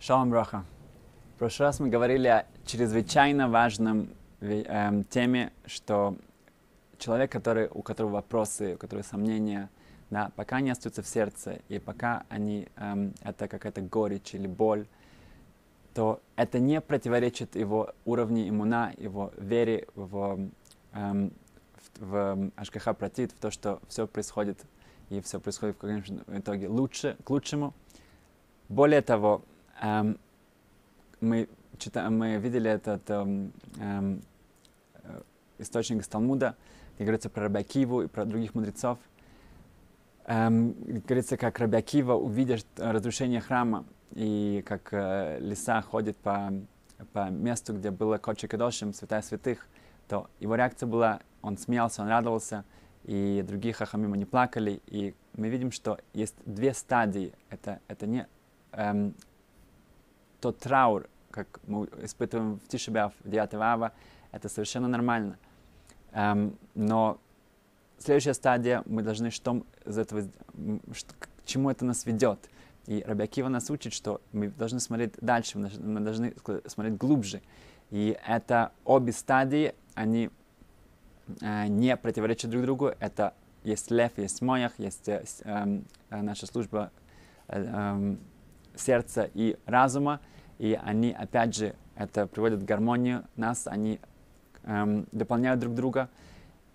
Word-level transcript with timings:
Шалом 0.00 0.30
Броха. 0.30 0.64
В 1.34 1.38
прошлый 1.40 1.66
раз 1.66 1.80
мы 1.80 1.88
говорили 1.88 2.28
о 2.28 2.46
чрезвычайно 2.64 3.48
важном 3.48 4.10
эм, 4.40 5.02
теме, 5.02 5.52
что 5.66 6.16
человек, 6.98 7.32
который, 7.32 7.68
у 7.68 7.82
которого 7.82 8.12
вопросы, 8.12 8.74
у 8.74 8.78
которого 8.78 9.02
сомнения, 9.02 9.68
да, 10.10 10.30
пока 10.36 10.56
они 10.56 10.70
остаются 10.70 11.02
в 11.02 11.08
сердце, 11.08 11.58
и 11.68 11.80
пока 11.80 12.22
они, 12.28 12.68
эм, 12.76 13.12
это 13.22 13.48
какая-то 13.48 13.80
горечь 13.80 14.34
или 14.34 14.46
боль, 14.46 14.86
то 15.94 16.20
это 16.36 16.60
не 16.60 16.80
противоречит 16.80 17.56
его 17.56 17.92
уровню 18.04 18.48
иммуна, 18.48 18.92
его 18.98 19.32
вере 19.36 19.88
в, 19.96 20.38
эм, 20.92 21.32
в, 21.98 22.36
в 22.36 22.50
Ашкаха 22.54 22.94
Пратит, 22.94 23.32
в 23.32 23.40
то, 23.40 23.50
что 23.50 23.80
все 23.88 24.06
происходит, 24.06 24.64
и 25.10 25.20
все 25.20 25.40
происходит 25.40 25.74
в 25.74 25.80
конечном 25.80 26.22
итоге 26.28 26.68
лучше, 26.68 27.16
к 27.24 27.30
лучшему. 27.30 27.74
Более 28.68 29.02
того, 29.02 29.42
эм, 29.80 30.18
мы, 31.20 31.48
читаем, 31.78 32.18
мы 32.18 32.36
видели 32.36 32.70
этот 32.70 33.08
эм, 33.10 33.52
эм, 33.78 34.22
источник 35.58 36.02
из 36.02 36.08
Талмуда, 36.08 36.56
где 36.96 37.04
говорится 37.04 37.30
про 37.30 37.44
Рабиакиву 37.44 38.02
и 38.02 38.06
про 38.06 38.24
других 38.24 38.54
мудрецов. 38.54 38.98
Эм, 40.26 40.74
говорится, 41.06 41.36
как 41.36 41.58
Рабиакива, 41.58 42.14
увидя 42.14 42.58
разрушение 42.76 43.40
храма, 43.40 43.84
и 44.12 44.62
как 44.66 44.88
э, 44.92 45.38
лиса 45.40 45.80
ходит 45.82 46.16
по, 46.18 46.52
по 47.12 47.30
месту, 47.30 47.74
где 47.74 47.90
было 47.90 48.18
Кодши 48.18 48.48
Кадошим, 48.48 48.92
святая 48.92 49.22
святых, 49.22 49.66
то 50.08 50.28
его 50.40 50.54
реакция 50.54 50.86
была, 50.86 51.20
он 51.42 51.58
смеялся, 51.58 52.02
он 52.02 52.08
радовался, 52.08 52.64
и 53.04 53.44
другие 53.46 53.74
хахамим 53.74 54.14
они 54.14 54.24
плакали, 54.24 54.80
и 54.86 55.14
мы 55.34 55.48
видим, 55.48 55.72
что 55.72 55.98
есть 56.12 56.34
две 56.44 56.74
стадии. 56.74 57.32
Это, 57.48 57.80
это 57.88 58.06
не 58.06 58.26
эм, 58.72 59.14
тот 60.40 60.58
траур, 60.58 61.08
как 61.30 61.60
мы 61.66 61.88
испытываем 62.02 62.58
в 62.58 62.68
Тишебяв, 62.68 63.12
в 63.24 63.30
9 63.30 63.54
ава, 63.54 63.92
это 64.32 64.48
совершенно 64.48 64.88
нормально. 64.88 65.38
Эм, 66.12 66.58
но 66.74 67.18
следующая 67.98 68.34
стадия, 68.34 68.82
мы 68.86 69.02
должны 69.02 69.30
что 69.30 69.62
из 69.84 69.98
этого, 69.98 70.28
что, 70.92 71.14
к 71.18 71.28
чему 71.44 71.70
это 71.70 71.84
нас 71.84 72.06
ведет. 72.06 72.48
И 72.86 73.02
Рабиакива 73.06 73.48
нас 73.48 73.70
учит, 73.70 73.92
что 73.92 74.20
мы 74.32 74.48
должны 74.48 74.80
смотреть 74.80 75.12
дальше, 75.20 75.58
мы 75.58 76.00
должны 76.00 76.34
смотреть 76.66 76.96
глубже. 76.96 77.42
И 77.90 78.16
это 78.26 78.72
обе 78.84 79.12
стадии, 79.12 79.74
они 79.94 80.30
э, 81.40 81.66
не 81.66 81.96
противоречат 81.96 82.50
друг 82.50 82.62
другу. 82.62 82.92
Это 82.98 83.34
есть 83.62 83.90
лев, 83.90 84.12
есть 84.16 84.40
моях, 84.40 84.78
есть 84.78 85.08
э, 85.08 85.22
э, 85.44 85.80
наша 86.10 86.46
служба 86.46 86.90
э, 87.48 87.62
э, 87.62 88.16
сердца 88.80 89.28
и 89.34 89.56
разума, 89.66 90.20
и 90.58 90.78
они, 90.82 91.12
опять 91.12 91.54
же, 91.54 91.74
это 91.94 92.26
приводит 92.26 92.60
к 92.60 92.64
гармонию 92.64 93.24
нас, 93.36 93.66
они 93.66 94.00
эм, 94.64 95.06
дополняют 95.12 95.60
друг 95.60 95.74
друга. 95.74 96.08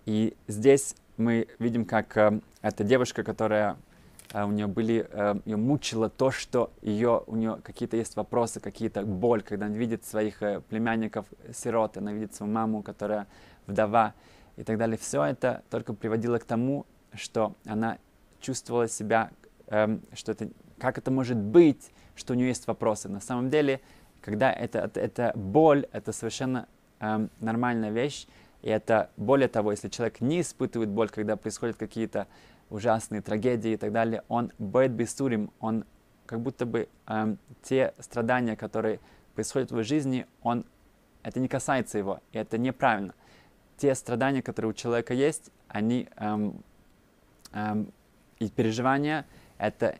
И 0.04 0.36
здесь 0.48 0.96
мы 1.16 1.48
видим, 1.58 1.84
как 1.84 2.16
э, 2.16 2.40
эта 2.60 2.84
девушка, 2.84 3.22
которая 3.22 3.76
э, 4.32 4.44
у 4.44 4.50
нее 4.50 4.66
были, 4.66 5.08
э, 5.10 5.34
ее 5.46 5.56
мучило 5.56 6.10
то, 6.10 6.30
что 6.30 6.70
ее, 6.82 7.22
у 7.26 7.36
нее 7.36 7.58
какие-то 7.62 7.96
есть 7.96 8.16
вопросы, 8.16 8.60
какие-то 8.60 9.02
боль, 9.02 9.42
когда 9.42 9.66
она 9.66 9.76
видит 9.76 10.04
своих 10.04 10.42
э, 10.42 10.60
племянников, 10.60 11.26
сирот, 11.54 11.96
она 11.96 12.12
видит 12.12 12.34
свою 12.34 12.52
маму, 12.52 12.82
которая 12.82 13.26
вдова 13.66 14.12
и 14.56 14.62
так 14.62 14.76
далее. 14.76 14.98
Все 14.98 15.24
это 15.24 15.62
только 15.70 15.94
приводило 15.94 16.38
к 16.38 16.44
тому, 16.44 16.84
что 17.14 17.54
она 17.64 17.98
чувствовала 18.40 18.88
себя, 18.88 19.30
э, 19.68 19.98
что 20.12 20.32
это, 20.32 20.48
как 20.78 20.98
это 20.98 21.10
может 21.10 21.36
быть, 21.36 21.90
что 22.16 22.32
у 22.32 22.36
нее 22.36 22.48
есть 22.48 22.66
вопросы. 22.66 23.08
На 23.08 23.20
самом 23.20 23.50
деле, 23.50 23.80
когда 24.20 24.52
это, 24.52 24.78
это, 24.80 25.00
это 25.00 25.32
боль, 25.34 25.86
это 25.92 26.12
совершенно 26.12 26.66
эм, 27.00 27.30
нормальная 27.40 27.90
вещь. 27.90 28.26
И 28.62 28.68
это, 28.68 29.10
более 29.16 29.48
того, 29.48 29.72
если 29.72 29.88
человек 29.88 30.20
не 30.20 30.40
испытывает 30.40 30.88
боль, 30.88 31.10
когда 31.10 31.36
происходят 31.36 31.76
какие-то 31.76 32.26
ужасные 32.70 33.20
трагедии 33.20 33.72
и 33.72 33.76
так 33.76 33.92
далее, 33.92 34.22
он 34.28 34.52
бэт 34.58 34.92
бессурим, 34.92 35.50
он 35.60 35.84
как 36.26 36.40
будто 36.40 36.64
бы 36.64 36.88
эм, 37.06 37.38
те 37.62 37.92
страдания, 37.98 38.56
которые 38.56 39.00
происходят 39.34 39.70
в 39.70 39.72
его 39.72 39.82
жизни, 39.82 40.26
он, 40.42 40.64
это 41.22 41.40
не 41.40 41.48
касается 41.48 41.98
его, 41.98 42.20
и 42.32 42.38
это 42.38 42.56
неправильно. 42.56 43.14
Те 43.76 43.94
страдания, 43.94 44.40
которые 44.40 44.70
у 44.70 44.74
человека 44.74 45.12
есть, 45.12 45.50
они 45.68 46.08
эм, 46.16 46.62
эм, 47.52 47.92
и 48.38 48.48
переживания, 48.48 49.26
это 49.58 49.98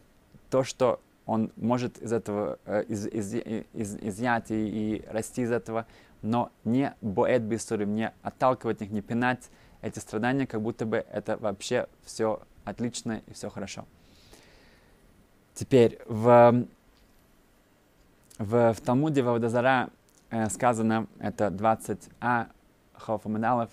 то, 0.55 0.63
что 0.63 1.01
он 1.27 1.51
может 1.57 1.99
из 1.99 2.13
этого 2.13 2.61
э, 2.65 2.85
из, 2.85 3.09
из, 3.09 3.35
из, 3.35 3.97
изъять 3.97 4.53
и, 4.53 4.55
и 4.55 5.05
расти 5.09 5.43
из 5.43 5.51
этого, 5.51 5.85
но 6.23 6.53
не 6.63 6.95
боэт 7.01 7.43
бисурим, 7.43 7.97
не 7.97 8.13
отталкивать 8.23 8.81
их, 8.81 8.91
не 8.91 9.03
пинать 9.03 9.51
эти 9.83 9.99
страдания, 9.99 10.47
как 10.47 10.63
будто 10.63 10.87
бы 10.87 11.05
это 11.11 11.37
вообще 11.39 11.89
все 12.05 12.41
отлично 12.65 13.21
и 13.27 13.33
все 13.33 13.51
хорошо. 13.51 13.85
Теперь 15.55 15.99
в, 16.07 16.67
в, 18.39 18.73
в 18.75 18.81
Талмуде 18.81 19.25
в 19.25 19.29
Авдазара 19.31 19.91
э, 20.31 20.49
сказано, 20.51 21.09
это 21.19 21.49
20а 21.49 22.47
Хофамедалов, 22.93 23.71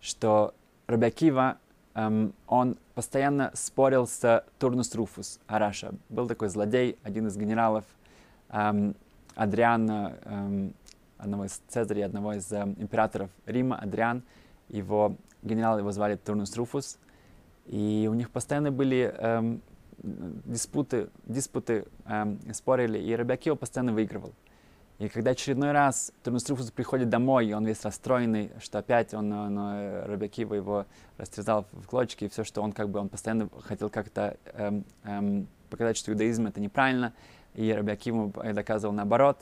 что 0.00 0.56
Рабиакива 0.88 1.58
эм, 1.98 2.32
он 2.46 2.76
постоянно 2.94 3.50
спорил 3.54 4.06
с 4.06 4.44
Турнус 4.58 4.94
Руфус 4.94 5.40
Араша. 5.46 5.92
Был 6.08 6.28
такой 6.28 6.48
злодей, 6.48 6.96
один 7.02 7.26
из 7.26 7.36
генералов 7.36 7.84
эм, 8.50 8.94
Адриана, 9.34 10.16
эм, 10.24 10.74
одного 11.18 11.46
из 11.46 11.60
Цезарей, 11.68 12.04
одного 12.04 12.34
из 12.34 12.50
эм, 12.52 12.76
императоров 12.78 13.30
Рима, 13.46 13.76
Адриан. 13.76 14.22
Его 14.68 15.16
генерал 15.42 15.78
его 15.78 15.90
звали 15.92 16.16
Турнус 16.16 16.56
Руфус. 16.56 16.98
И 17.66 18.08
у 18.10 18.14
них 18.14 18.30
постоянно 18.30 18.70
были 18.70 19.12
эм, 19.18 19.60
диспуты, 19.98 21.08
диспуты, 21.26 21.84
эм, 22.06 22.38
спорили, 22.54 22.98
и 22.98 23.14
Рабиакива 23.14 23.56
постоянно 23.56 23.92
выигрывал. 23.92 24.32
И 24.98 25.08
когда 25.08 25.30
очередной 25.30 25.70
раз 25.70 26.12
Турнустрифус 26.24 26.72
приходит 26.72 27.08
домой, 27.08 27.46
и 27.46 27.52
он 27.52 27.64
весь 27.64 27.84
расстроенный, 27.84 28.50
что 28.60 28.78
опять 28.78 29.14
он, 29.14 29.32
он 29.32 29.56
э, 29.56 30.06
Рабиакива 30.06 30.54
его 30.54 30.86
растерзал 31.18 31.66
в 31.70 31.86
клочки, 31.86 32.24
и 32.24 32.28
все, 32.28 32.42
что 32.42 32.62
он 32.62 32.72
как 32.72 32.88
бы, 32.88 32.98
он 32.98 33.08
постоянно 33.08 33.48
хотел 33.62 33.90
как-то 33.90 34.36
эм, 34.54 34.84
эм, 35.04 35.46
показать, 35.70 35.96
что 35.96 36.10
иудаизм 36.10 36.48
это 36.48 36.60
неправильно, 36.60 37.12
и 37.54 37.72
Рабиакиву 37.72 38.34
доказывал 38.52 38.92
наоборот. 38.92 39.38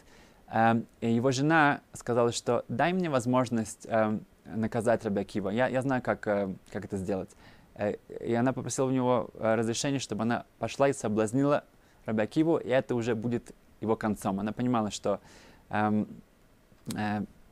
Эм, 0.52 0.86
и 1.00 1.10
его 1.10 1.30
жена 1.30 1.80
сказала, 1.94 2.32
что 2.32 2.66
дай 2.68 2.92
мне 2.92 3.08
возможность 3.08 3.86
эм, 3.88 4.26
наказать 4.44 5.06
Рабиакива, 5.06 5.48
я, 5.48 5.68
я 5.68 5.80
знаю, 5.80 6.02
как, 6.02 6.26
э, 6.26 6.54
как 6.70 6.84
это 6.84 6.98
сделать. 6.98 7.30
Э, 7.76 7.94
и 8.20 8.34
она 8.34 8.52
попросила 8.52 8.88
у 8.88 8.90
него 8.90 9.30
э, 9.32 9.54
разрешения, 9.54 10.00
чтобы 10.00 10.24
она 10.24 10.44
пошла 10.58 10.88
и 10.90 10.92
соблазнила 10.92 11.64
Рабиакиву, 12.04 12.58
и 12.58 12.68
это 12.68 12.94
уже 12.94 13.14
будет 13.14 13.54
его 13.80 13.96
концом. 13.96 14.40
Она 14.40 14.52
понимала, 14.52 14.90
что 14.90 15.20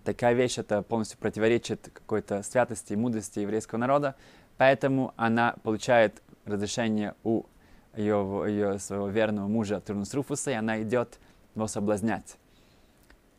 такая 0.04 0.34
вещь 0.34 0.58
это 0.58 0.82
полностью 0.82 1.18
противоречит 1.18 1.90
какой-то 1.92 2.42
святости 2.42 2.92
и 2.92 2.96
мудрости 2.96 3.40
еврейского 3.40 3.78
народа, 3.78 4.14
поэтому 4.56 5.12
она 5.16 5.54
получает 5.62 6.22
разрешение 6.44 7.14
у 7.24 7.44
ее, 7.96 8.44
ее 8.46 8.78
своего 8.78 9.08
верного 9.08 9.48
мужа 9.48 9.80
Турнус 9.80 10.12
Руфуса, 10.14 10.50
и 10.50 10.54
она 10.54 10.82
идет 10.82 11.18
его 11.54 11.66
соблазнять. 11.66 12.36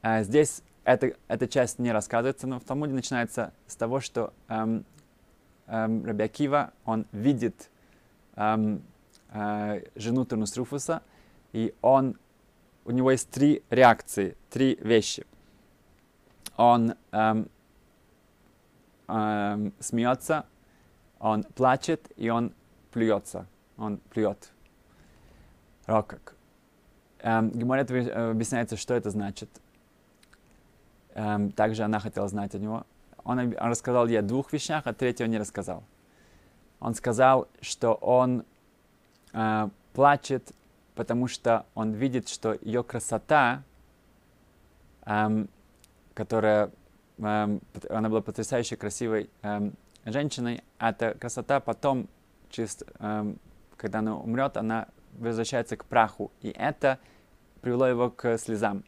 А 0.02 0.24
здесь 0.24 0.62
эта, 0.84 1.14
эта 1.28 1.48
часть 1.48 1.80
не 1.80 1.92
рассказывается, 1.92 2.48
но 2.48 2.60
в 2.60 2.64
Талмуде 2.64 2.94
начинается 2.94 3.54
с 3.68 3.76
того, 3.76 4.00
что 4.00 4.34
эм, 4.48 4.86
эм, 5.68 6.06
Раби 6.06 6.30
он 6.86 7.06
видит 7.12 7.70
эм, 8.36 8.82
э, 9.32 9.82
жену 9.96 10.26
Турнус 10.26 10.56
Руфуса, 10.56 11.02
и 11.54 11.74
он 11.82 12.18
у 12.86 12.92
него 12.92 13.12
есть 13.12 13.30
три 13.32 13.64
реакции, 13.70 14.38
три 14.50 14.76
вещи. 14.82 15.26
Он 16.56 16.96
эм, 17.12 17.50
эм, 19.08 19.74
смеется, 19.80 20.46
он 21.20 21.44
плачет 21.44 22.12
и 22.16 22.30
он 22.30 22.54
плюется. 22.92 23.48
Он 23.78 23.98
плюет. 23.98 24.52
Рокок. 25.88 26.36
Эм, 27.20 27.50
Геморет 27.50 27.92
объясняется, 27.92 28.78
что 28.78 28.94
это 28.94 29.10
значит. 29.10 29.50
Эм, 31.16 31.52
также 31.52 31.84
она 31.84 32.00
хотела 32.00 32.28
знать 32.28 32.54
от 32.56 32.62
него. 32.62 32.86
Он, 33.24 33.40
он 33.40 33.54
рассказал 33.58 34.08
ей 34.08 34.20
о 34.20 34.22
двух 34.22 34.54
вещах, 34.54 34.84
а 34.86 34.94
третьего 34.94 35.28
не 35.28 35.40
рассказал. 35.40 35.84
Он 36.80 36.94
сказал, 36.94 37.48
что 37.62 37.96
он 37.96 38.46
э, 39.34 39.70
плачет 39.94 40.52
потому 40.96 41.28
что 41.28 41.66
он 41.76 41.94
видит, 41.94 42.30
что 42.30 42.58
ее 42.62 42.84
красота, 42.84 43.64
эм, 45.06 45.50
которая, 46.14 46.72
эм, 47.18 47.62
она 47.90 48.10
была 48.10 48.22
потрясающе 48.22 48.78
красивой 48.78 49.30
эм, 49.42 49.74
женщиной, 50.06 50.64
эта 50.80 51.14
красота 51.14 51.60
потом, 51.60 52.08
через, 52.50 52.84
эм, 53.00 53.38
когда 53.78 54.00
она 54.00 54.18
умрет, 54.18 54.58
она 54.58 54.88
возвращается 55.18 55.78
к 55.78 55.86
праху. 55.86 56.32
И 56.42 56.50
это 56.50 57.00
привело 57.62 57.88
его 57.88 58.10
к 58.10 58.38
слезам. 58.38 58.84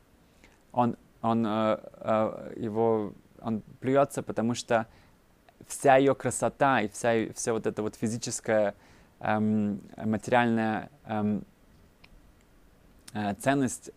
Он, 0.72 0.96
он, 1.22 1.46
э, 1.46 1.80
э, 2.00 2.54
его, 2.58 3.14
он 3.42 3.62
плюется, 3.80 4.24
потому 4.24 4.54
что 4.54 4.88
вся 5.68 5.98
ее 5.98 6.16
красота 6.16 6.82
и 6.82 6.88
вся, 6.88 7.34
вся 7.34 7.54
вот 7.54 7.68
эта 7.68 7.82
вот 7.82 7.96
физическая, 7.96 8.76
эм, 9.20 9.82
материальная 9.98 10.90
эм, 11.06 11.44
ценность, 13.40 13.92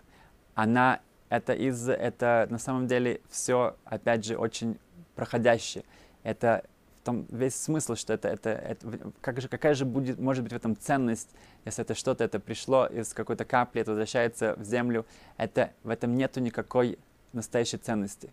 она 0.54 1.00
это 1.30 1.52
из 1.54 1.88
это 1.88 2.46
на 2.50 2.58
самом 2.58 2.86
деле 2.86 3.20
все 3.30 3.76
опять 3.84 4.24
же 4.24 4.36
очень 4.36 4.78
проходящее. 5.14 5.84
Это 6.22 6.64
в 7.00 7.04
том 7.04 7.26
весь 7.30 7.54
смысл, 7.54 7.94
что 7.94 8.12
это, 8.12 8.28
это, 8.28 8.50
это 8.50 9.12
как 9.20 9.40
же, 9.40 9.48
какая 9.48 9.74
же 9.74 9.86
будет, 9.86 10.18
может 10.18 10.42
быть 10.42 10.52
в 10.52 10.56
этом 10.56 10.76
ценность, 10.76 11.30
если 11.64 11.82
это 11.82 11.94
что-то, 11.94 12.24
это 12.24 12.40
пришло 12.40 12.86
из 12.86 13.14
какой-то 13.14 13.44
капли, 13.44 13.80
это 13.80 13.92
возвращается 13.92 14.54
в 14.56 14.64
землю, 14.64 15.06
это, 15.38 15.70
в 15.82 15.88
этом 15.88 16.14
нету 16.14 16.40
никакой 16.40 16.98
настоящей 17.32 17.78
ценности. 17.78 18.32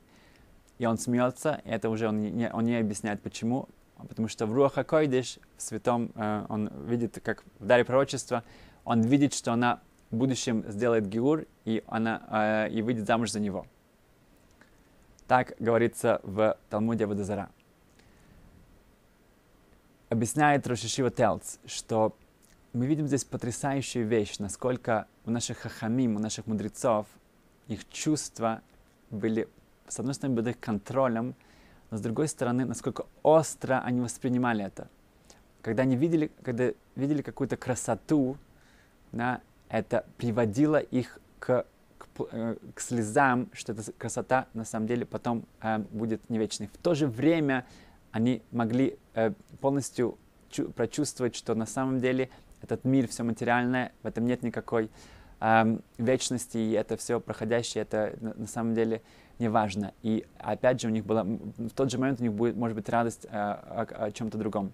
И 0.79 0.85
он 0.85 0.97
смеется, 0.97 1.61
и 1.63 1.69
это 1.69 1.89
уже 1.89 2.09
он 2.09 2.21
не, 2.21 2.51
он 2.51 2.65
не 2.65 2.77
объясняет 2.77 3.21
почему, 3.21 3.69
потому 3.95 4.27
что 4.27 4.45
в 4.45 4.53
Руаха 4.53 4.83
Койдиш, 4.83 5.39
в 5.55 5.61
святом, 5.61 6.11
э, 6.15 6.45
он 6.49 6.69
видит, 6.85 7.19
как 7.23 7.43
в 7.59 7.65
даре 7.65 7.85
пророчества, 7.85 8.43
он 8.83 9.01
видит, 9.01 9.33
что 9.33 9.53
она 9.53 9.81
в 10.11 10.15
будущем 10.15 10.63
сделает 10.67 11.07
Геур, 11.07 11.45
и 11.65 11.83
она 11.87 12.67
э, 12.67 12.69
и 12.71 12.81
выйдет 12.81 13.07
замуж 13.07 13.31
за 13.31 13.39
него. 13.39 13.65
Так 15.27 15.53
говорится 15.59 16.21
в 16.23 16.57
Талмуде 16.69 17.05
Водозара 17.05 17.49
объясняет 20.09 20.65
Рошишива 20.67 21.11
Телц, 21.11 21.57
что 21.65 22.15
мы 22.73 22.85
видим 22.85 23.07
здесь 23.07 23.25
потрясающую 23.25 24.07
вещь, 24.07 24.37
насколько 24.39 25.07
у 25.25 25.31
наших 25.31 25.59
хахамим, 25.59 26.15
у 26.15 26.19
наших 26.19 26.47
мудрецов, 26.47 27.07
их 27.67 27.87
чувства 27.89 28.61
были, 29.09 29.47
с 29.87 29.99
одной 29.99 30.13
стороны, 30.13 30.37
под 30.37 30.47
их 30.47 30.59
контролем, 30.59 31.35
но 31.89 31.97
с 31.97 32.01
другой 32.01 32.27
стороны, 32.27 32.65
насколько 32.65 33.05
остро 33.23 33.81
они 33.83 34.01
воспринимали 34.01 34.63
это. 34.65 34.87
Когда 35.61 35.83
они 35.83 35.95
видели, 35.95 36.31
когда 36.43 36.71
видели 36.95 37.21
какую-то 37.21 37.57
красоту, 37.57 38.37
да, 39.11 39.41
это 39.69 40.05
приводило 40.17 40.77
их 40.77 41.19
к, 41.39 41.65
к, 41.97 42.05
э, 42.31 42.55
к 42.73 42.79
слезам, 42.79 43.49
что 43.53 43.73
эта 43.73 43.91
красота 43.93 44.47
на 44.53 44.65
самом 44.65 44.87
деле 44.87 45.05
потом 45.05 45.45
э, 45.61 45.79
будет 45.91 46.29
не 46.29 46.37
вечной. 46.37 46.67
В 46.67 46.77
то 46.77 46.93
же 46.93 47.07
время 47.07 47.65
они 48.11 48.41
могли 48.51 48.97
э, 49.13 49.31
полностью 49.61 50.17
чу- 50.49 50.71
прочувствовать, 50.71 51.35
что 51.35 51.55
на 51.55 51.65
самом 51.65 51.99
деле 51.99 52.29
этот 52.61 52.83
мир, 52.85 53.07
все 53.07 53.23
материальное, 53.23 53.91
в 54.03 54.07
этом 54.07 54.25
нет 54.25 54.43
никакой 54.43 54.89
э, 55.39 55.79
вечности, 55.97 56.57
и 56.57 56.71
это 56.71 56.97
все 56.97 57.19
проходящее, 57.19 57.83
это 57.83 58.15
на, 58.21 58.33
на 58.33 58.47
самом 58.47 58.73
деле 58.73 59.01
не 59.39 59.49
важно. 59.49 59.93
И 60.01 60.25
опять 60.39 60.81
же, 60.81 60.87
у 60.87 60.91
них 60.91 61.05
была, 61.05 61.23
в 61.23 61.69
тот 61.75 61.91
же 61.91 61.97
момент 61.97 62.19
у 62.19 62.23
них 62.23 62.33
будет, 62.33 62.55
может 62.55 62.75
быть, 62.75 62.89
радость 62.89 63.25
э, 63.25 63.29
о, 63.29 63.87
о 64.05 64.11
чем-то 64.11 64.37
другом. 64.37 64.73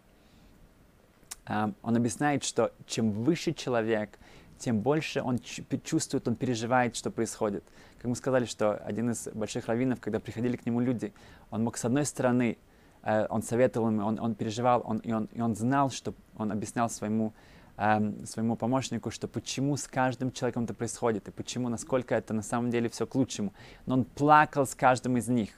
Э, 1.47 1.71
он 1.81 1.97
объясняет, 1.97 2.43
что 2.43 2.71
чем 2.85 3.11
выше 3.11 3.53
человек, 3.53 4.17
тем 4.59 4.81
больше 4.81 5.21
он 5.21 5.39
чувствует, 5.83 6.27
он 6.27 6.35
переживает, 6.35 6.95
что 6.95 7.11
происходит. 7.11 7.63
Как 7.97 8.05
мы 8.05 8.15
сказали, 8.15 8.45
что 8.45 8.75
один 8.75 9.11
из 9.11 9.27
больших 9.33 9.67
раввинов, 9.67 9.99
когда 9.99 10.19
приходили 10.19 10.57
к 10.57 10.65
нему 10.65 10.79
люди, 10.79 11.13
он 11.49 11.63
мог 11.63 11.77
с 11.77 11.85
одной 11.85 12.05
стороны 12.05 12.57
Э, 13.03 13.27
он 13.29 13.43
советовал 13.43 13.89
им, 13.89 13.99
он, 14.03 14.19
он 14.19 14.35
переживал, 14.35 14.81
он, 14.85 14.97
и, 14.99 15.11
он, 15.11 15.25
и 15.33 15.41
он 15.41 15.55
знал, 15.55 15.91
что 15.91 16.13
он 16.37 16.51
объяснял 16.51 16.89
своему, 16.89 17.33
эм, 17.77 18.25
своему 18.25 18.55
помощнику, 18.55 19.11
что 19.11 19.27
почему 19.27 19.75
с 19.75 19.87
каждым 19.87 20.31
человеком 20.31 20.63
это 20.63 20.73
происходит, 20.73 21.27
и 21.27 21.31
почему, 21.31 21.69
насколько 21.69 22.15
это 22.15 22.33
на 22.33 22.41
самом 22.41 22.71
деле 22.71 22.89
все 22.89 23.05
к 23.05 23.13
лучшему. 23.15 23.53
Но 23.85 23.95
он 23.95 24.05
плакал 24.05 24.65
с 24.65 24.73
каждым 24.73 25.17
из 25.17 25.27
них. 25.27 25.49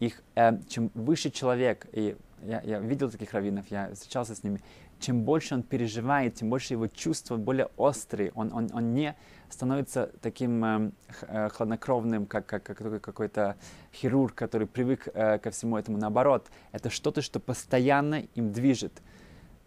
Их, 0.00 0.22
э, 0.34 0.58
чем 0.68 0.90
выше 0.94 1.30
человек, 1.30 1.86
и 1.92 2.16
я, 2.42 2.62
я 2.62 2.78
видел 2.80 3.10
таких 3.10 3.32
раввинов, 3.32 3.66
я 3.70 3.92
встречался 3.94 4.34
с 4.34 4.42
ними, 4.42 4.60
чем 4.98 5.22
больше 5.22 5.54
он 5.54 5.62
переживает, 5.62 6.34
тем 6.34 6.50
больше 6.50 6.74
его 6.74 6.86
чувства 6.86 7.36
более 7.36 7.68
острые. 7.76 8.32
Он, 8.34 8.52
он, 8.52 8.68
он 8.72 8.94
не 8.94 9.14
становится 9.48 10.10
таким 10.20 10.64
эм, 10.64 10.92
э, 11.22 11.48
хладнокровным, 11.50 12.26
как, 12.26 12.46
как, 12.46 12.62
как 12.62 13.00
какой-то 13.00 13.56
хирург, 13.92 14.34
который 14.34 14.66
привык 14.66 15.08
э, 15.12 15.38
ко 15.38 15.50
всему 15.50 15.76
этому. 15.76 15.98
Наоборот, 15.98 16.48
это 16.72 16.90
что-то, 16.90 17.22
что 17.22 17.40
постоянно 17.40 18.22
им 18.34 18.52
движет. 18.52 19.02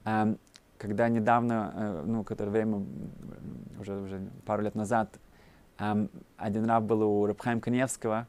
Эм, 0.05 0.37
когда 0.77 1.09
недавно, 1.09 1.73
э, 1.75 2.03
ну, 2.05 2.23
которое 2.23 2.51
время, 2.51 2.83
уже, 3.79 3.95
уже 3.95 4.29
пару 4.45 4.63
лет 4.63 4.75
назад, 4.75 5.19
эм, 5.77 6.09
один 6.37 6.65
раб 6.65 6.83
был 6.83 7.03
у 7.03 7.25
Рабхайм 7.25 7.61
Каневского, 7.61 8.27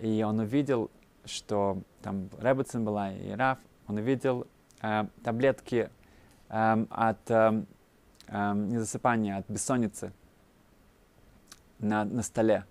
и 0.00 0.22
он 0.22 0.38
увидел, 0.38 0.90
что 1.24 1.82
там 2.02 2.30
Ребецин 2.40 2.84
была 2.84 3.12
и 3.12 3.30
Раф, 3.32 3.58
он 3.86 3.96
увидел 3.96 4.46
э, 4.82 5.06
таблетки 5.22 5.90
э, 5.90 5.97
от 6.48 7.30
э, 7.30 7.64
э, 8.28 8.54
незасыпания, 8.54 9.38
от 9.38 9.48
бессонницы 9.48 10.12
на, 11.78 12.04
на 12.04 12.22
столе. 12.22 12.64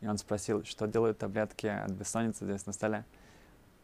И 0.00 0.06
он 0.06 0.18
спросил, 0.18 0.64
что 0.64 0.86
делают 0.86 1.18
таблетки 1.18 1.66
от 1.66 1.90
бессонницы 1.92 2.44
здесь 2.44 2.66
на 2.66 2.72
столе. 2.72 3.04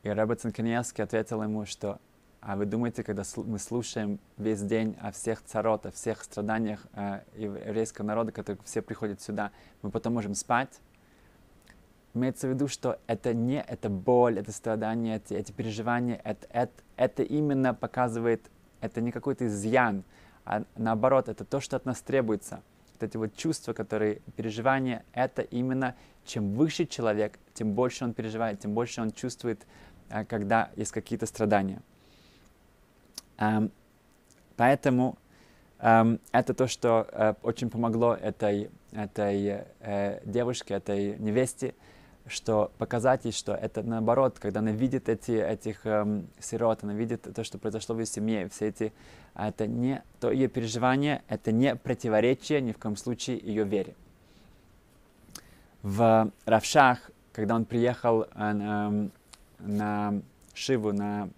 И 0.02 0.08
Рэббетсон 0.08 0.52
Каневский 0.52 1.04
ответил 1.04 1.42
ему, 1.42 1.66
что 1.66 1.98
а 2.40 2.56
вы 2.56 2.64
думаете, 2.64 3.02
когда 3.02 3.22
мы 3.36 3.58
слушаем 3.58 4.18
весь 4.38 4.62
день 4.62 4.96
о 5.02 5.12
всех 5.12 5.42
царот, 5.42 5.84
о 5.84 5.90
всех 5.90 6.24
страданиях 6.24 6.86
э, 6.94 7.20
еврейского 7.36 8.06
народа, 8.06 8.32
которые 8.32 8.62
все 8.64 8.80
приходят 8.80 9.20
сюда, 9.20 9.52
мы 9.82 9.90
потом 9.90 10.14
можем 10.14 10.34
спать? 10.34 10.80
Имеется 12.14 12.48
в 12.48 12.50
виду, 12.50 12.66
что 12.66 12.98
это 13.06 13.34
не 13.34 13.60
это 13.60 13.90
боль, 13.90 14.38
это 14.38 14.52
страдание, 14.52 15.16
эти, 15.16 15.34
эти 15.34 15.52
переживания, 15.52 16.18
это, 16.24 16.46
это, 16.50 16.72
это 16.96 17.22
именно 17.22 17.74
показывает, 17.74 18.50
это 18.80 19.00
не 19.00 19.12
какой-то 19.12 19.46
изъян, 19.46 20.04
а 20.44 20.64
наоборот, 20.76 21.28
это 21.28 21.44
то, 21.44 21.60
что 21.60 21.76
от 21.76 21.84
нас 21.84 22.00
требуется– 22.00 22.62
вот 23.00 23.08
эти 23.08 23.16
вот 23.16 23.34
чувства, 23.34 23.72
которые, 23.72 24.20
переживания, 24.36 25.04
это 25.12 25.42
именно 25.42 25.94
чем 26.24 26.54
выше 26.54 26.86
человек, 26.86 27.38
тем 27.54 27.72
больше 27.72 28.04
он 28.04 28.12
переживает, 28.12 28.60
тем 28.60 28.74
больше 28.74 29.00
он 29.00 29.10
чувствует, 29.10 29.66
э, 30.10 30.24
когда 30.24 30.70
есть 30.76 30.92
какие-то 30.92 31.26
страдания. 31.26 31.80
Эм, 33.38 33.70
поэтому 34.56 35.16
эм, 35.78 36.20
это 36.32 36.52
то, 36.52 36.66
что 36.66 37.06
э, 37.10 37.34
очень 37.42 37.70
помогло 37.70 38.14
этой, 38.14 38.70
этой 38.92 39.64
э, 39.80 40.20
девушке, 40.24 40.74
этой 40.74 41.18
невесте, 41.18 41.74
что 42.30 42.70
показать 42.78 43.24
ей, 43.24 43.32
что 43.32 43.52
это 43.52 43.82
наоборот, 43.82 44.38
когда 44.38 44.60
она 44.60 44.70
видит 44.70 45.08
эти, 45.08 45.32
этих 45.32 45.84
эм, 45.84 46.28
сирот, 46.38 46.84
она 46.84 46.94
видит 46.94 47.26
то, 47.34 47.44
что 47.44 47.58
произошло 47.58 47.94
в 47.94 47.98
ее 47.98 48.06
семье, 48.06 48.48
все 48.48 48.68
эти, 48.68 48.92
а 49.34 49.48
это 49.48 49.66
не, 49.66 50.02
то 50.20 50.30
ее 50.30 50.48
переживание, 50.48 51.22
это 51.28 51.52
не 51.52 51.74
противоречие 51.74 52.60
ни 52.60 52.72
в 52.72 52.78
коем 52.78 52.96
случае 52.96 53.38
ее 53.38 53.64
вере. 53.64 53.94
В 55.82 56.30
Равшах, 56.44 57.10
когда 57.32 57.56
он 57.56 57.64
приехал 57.64 58.22
э, 58.22 58.26
э, 58.34 59.08
на 59.60 60.22
Шиву, 60.54 60.92
на, 60.92 61.30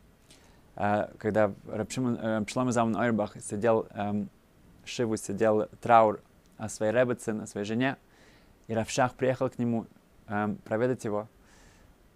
э, 0.76 1.08
когда 1.18 1.52
Рабшлам 1.68 2.68
э, 2.68 2.72
Заман 2.72 2.96
Ойрбах 2.96 3.36
сидел, 3.40 3.86
э, 3.90 4.24
Шиву 4.84 5.16
сидел 5.16 5.68
траур 5.80 6.20
о 6.58 6.68
своей 6.68 6.92
ребице, 6.92 7.30
о 7.30 7.46
своей 7.46 7.66
жене, 7.66 7.96
и 8.68 8.74
Равшах 8.74 9.14
приехал 9.14 9.48
к 9.48 9.58
нему 9.58 9.86
эм, 10.32 10.56
проведать 10.56 11.04
его, 11.04 11.28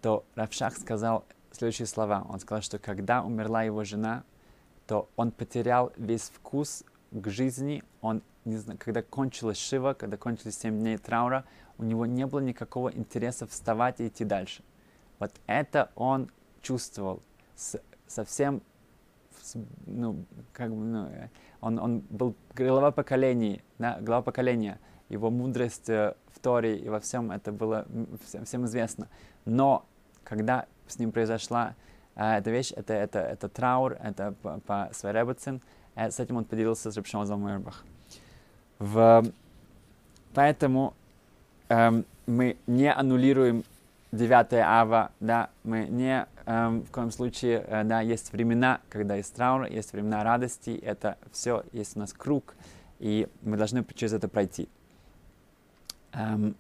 то 0.01 0.25
Равшах 0.35 0.77
сказал 0.77 1.25
следующие 1.53 1.87
слова. 1.87 2.27
Он 2.29 2.41
сказал, 2.41 2.63
что 2.63 2.79
когда 2.79 3.23
умерла 3.23 3.63
его 3.63 3.85
жена, 3.85 4.25
то 4.87 5.09
он 5.17 5.31
потерял 5.31 5.93
весь 5.97 6.31
вкус 6.31 6.85
к 7.11 7.29
жизни. 7.29 7.83
Он, 8.01 8.23
не 8.45 8.57
знаю, 8.57 8.79
когда 8.83 9.03
кончилась 9.03 9.59
Шива, 9.59 9.95
когда 9.95 10.17
кончились 10.17 10.59
7 10.59 10.79
дней 10.79 10.99
траура, 10.99 11.45
у 11.79 11.85
него 11.85 12.07
не 12.07 12.27
было 12.27 12.41
никакого 12.41 12.91
интереса 12.91 13.47
вставать 13.47 14.01
и 14.01 14.09
идти 14.09 14.25
дальше. 14.25 14.63
Вот 15.19 15.33
это 15.47 15.91
он 15.95 16.31
чувствовал 16.63 17.23
с, 17.55 17.81
совсем, 18.07 18.63
ну, 19.87 20.25
как 20.53 20.71
бы, 20.71 20.77
ну, 20.77 21.11
он, 21.61 21.79
он 21.79 22.01
был 22.11 22.35
глава 22.55 22.91
поколения, 22.91 23.63
да, 23.79 23.99
глава 24.01 24.23
поколения. 24.23 24.79
Его 25.09 25.31
мудрость 25.31 25.89
э, 25.89 26.15
в 26.33 26.41
Торе 26.41 26.77
и 26.79 26.89
во 26.89 27.01
всем 27.01 27.31
это 27.31 27.53
было 27.53 27.87
всем, 28.27 28.45
всем 28.45 28.65
известно. 28.67 29.09
Но 29.45 29.87
когда 30.25 30.67
с 30.89 30.99
ним 30.99 31.13
произошла 31.13 31.75
э, 32.15 32.39
эта 32.39 32.51
вещь, 32.51 32.73
это, 32.75 32.93
это, 32.95 33.21
это 33.21 33.49
траур, 33.49 33.97
это 34.03 34.35
по, 34.43 34.61
по 34.61 34.91
Свайребецин, 34.93 35.63
э, 35.95 36.11
с 36.11 36.21
этим 36.21 36.37
он 36.37 36.45
поделился 36.45 36.91
с 36.91 36.97
Рабшом 36.97 37.25
Залмуэрбах. 37.27 37.85
В... 38.79 39.25
Поэтому 40.35 40.95
эм, 41.69 42.05
мы 42.27 42.59
не 42.67 42.93
аннулируем 42.93 43.65
9 44.13 44.53
ава, 44.55 45.13
да, 45.21 45.51
мы 45.65 45.87
не 45.87 46.27
эм, 46.47 46.83
в 46.83 46.91
коем 46.91 47.11
случае, 47.11 47.65
э, 47.67 47.85
да, 47.85 48.01
есть 48.01 48.33
времена, 48.33 48.81
когда 48.91 49.15
есть 49.15 49.35
траур, 49.35 49.65
есть 49.65 49.93
времена 49.93 50.23
радости, 50.25 50.79
это 50.83 51.17
все, 51.33 51.65
есть 51.73 51.97
у 51.97 52.01
нас 52.01 52.13
круг, 52.13 52.55
и 52.99 53.29
мы 53.43 53.57
должны 53.57 53.85
через 53.95 54.13
это 54.13 54.29
пройти. 54.29 54.69
Эм, 56.17 56.57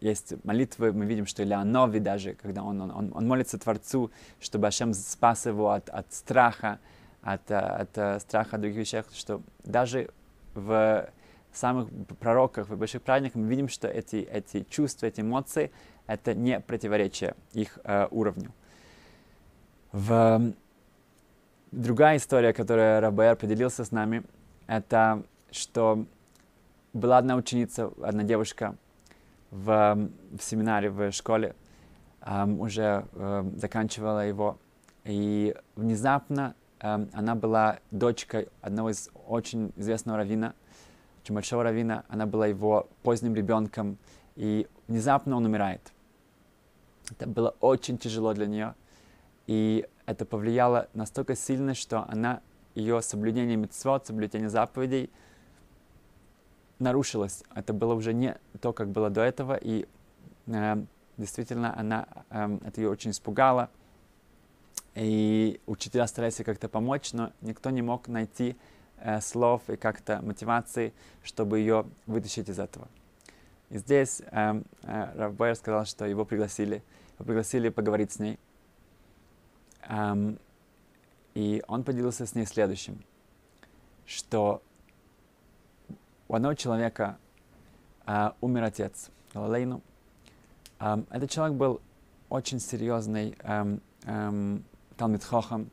есть 0.00 0.32
молитвы, 0.44 0.92
мы 0.92 1.04
видим, 1.04 1.26
что 1.26 1.42
Илья 1.42 1.62
Нови 1.62 1.98
даже, 1.98 2.32
когда 2.32 2.62
он, 2.62 2.80
он, 2.80 3.12
он 3.14 3.28
молится 3.28 3.58
Творцу, 3.58 4.10
чтобы 4.40 4.66
Ашем 4.66 4.94
спас 4.94 5.44
его 5.44 5.70
от, 5.70 5.90
от 5.90 6.10
страха, 6.12 6.78
от, 7.20 7.50
от, 7.50 7.98
от 7.98 8.22
страха 8.22 8.56
других 8.56 8.78
вещей, 8.78 9.02
что 9.12 9.42
даже 9.64 10.10
в 10.54 11.10
самых 11.52 11.88
пророках, 12.18 12.68
в 12.68 12.76
больших 12.76 13.02
праздниках 13.02 13.36
мы 13.36 13.46
видим, 13.48 13.68
что 13.68 13.88
эти, 13.88 14.16
эти 14.16 14.64
чувства, 14.70 15.06
эти 15.06 15.20
эмоции— 15.20 15.70
это 16.06 16.34
не 16.34 16.60
противоречие 16.60 17.34
их 17.52 17.78
э, 17.84 18.08
уровню. 18.10 18.52
В... 19.92 20.52
Другая 21.72 22.16
история, 22.16 22.52
которую 22.52 23.00
Рабер 23.00 23.36
поделился 23.36 23.84
с 23.84 23.92
нами, 23.92 24.24
это 24.66 25.22
что 25.52 26.06
была 26.92 27.18
одна 27.18 27.36
ученица, 27.36 27.90
одна 28.02 28.24
девушка 28.24 28.76
в, 29.50 30.08
в 30.36 30.42
семинаре, 30.42 30.90
в 30.90 31.12
школе, 31.12 31.54
um, 32.20 32.58
уже 32.58 33.06
um, 33.12 33.56
заканчивала 33.58 34.26
его, 34.26 34.58
и 35.04 35.54
внезапно 35.76 36.54
um, 36.80 37.08
она 37.12 37.34
была 37.34 37.78
дочкой 37.90 38.48
одного 38.60 38.90
из 38.90 39.10
очень 39.26 39.72
известного 39.76 40.18
раввина, 40.18 40.54
очень 41.22 41.34
большого 41.34 41.64
раввина, 41.64 42.04
она 42.08 42.26
была 42.26 42.46
его 42.46 42.88
поздним 43.02 43.34
ребенком, 43.34 43.98
и 44.36 44.66
внезапно 44.88 45.36
он 45.36 45.44
умирает. 45.44 45.92
Это 47.10 47.28
было 47.28 47.54
очень 47.60 47.98
тяжело 47.98 48.32
для 48.34 48.46
нее, 48.46 48.74
и 49.46 49.86
это 50.06 50.24
повлияло 50.24 50.88
настолько 50.94 51.34
сильно, 51.34 51.74
что 51.74 52.04
она, 52.08 52.40
ее 52.74 53.02
соблюдение 53.02 53.56
митцвот, 53.56 54.06
соблюдение 54.06 54.48
заповедей 54.48 55.10
нарушилось. 56.80 57.44
Это 57.54 57.72
было 57.72 57.94
уже 57.94 58.12
не 58.12 58.36
то, 58.60 58.72
как 58.72 58.88
было 58.88 59.10
до 59.10 59.20
этого, 59.20 59.54
и 59.54 59.86
э, 60.46 60.84
действительно 61.16 61.78
она, 61.78 62.06
э, 62.30 62.58
это 62.64 62.80
ее 62.80 62.90
очень 62.90 63.10
испугало. 63.10 63.70
И 64.94 65.60
учителя 65.66 66.06
старались 66.06 66.36
как-то 66.36 66.68
помочь, 66.68 67.12
но 67.12 67.32
никто 67.40 67.70
не 67.70 67.82
мог 67.82 68.08
найти 68.08 68.56
э, 68.98 69.20
слов 69.20 69.62
и 69.68 69.76
как-то 69.76 70.20
мотивации, 70.22 70.92
чтобы 71.22 71.60
ее 71.60 71.86
вытащить 72.06 72.48
из 72.48 72.58
этого. 72.58 72.88
И 73.70 73.78
здесь 73.78 74.20
э, 74.20 74.62
э, 74.82 75.12
Равбойер 75.14 75.54
сказал, 75.54 75.84
что 75.84 76.06
его 76.06 76.24
пригласили, 76.24 76.82
его 77.18 77.24
пригласили 77.24 77.68
поговорить 77.68 78.12
с 78.12 78.18
ней. 78.18 78.38
Эм, 79.88 80.38
и 81.34 81.62
он 81.68 81.84
поделился 81.84 82.26
с 82.26 82.34
ней 82.34 82.46
следующим, 82.46 83.02
что 84.06 84.60
у 86.30 86.34
одного 86.36 86.54
человека 86.54 87.18
э, 88.06 88.30
умер 88.40 88.62
отец, 88.62 89.10
Лалейну. 89.34 89.82
Э, 90.78 91.02
этот 91.10 91.28
человек 91.28 91.56
был 91.56 91.80
очень 92.28 92.60
серьезный 92.60 93.36
э, 93.42 93.78
э, 94.04 94.58
Талмитхохом. 94.96 95.72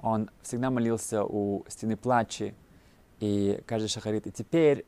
Он 0.00 0.30
всегда 0.40 0.70
молился 0.70 1.24
у 1.24 1.62
стены 1.68 1.98
плачи, 1.98 2.54
и 3.20 3.62
каждый 3.66 3.88
шахарит. 3.88 4.26
И 4.26 4.32
теперь, 4.32 4.86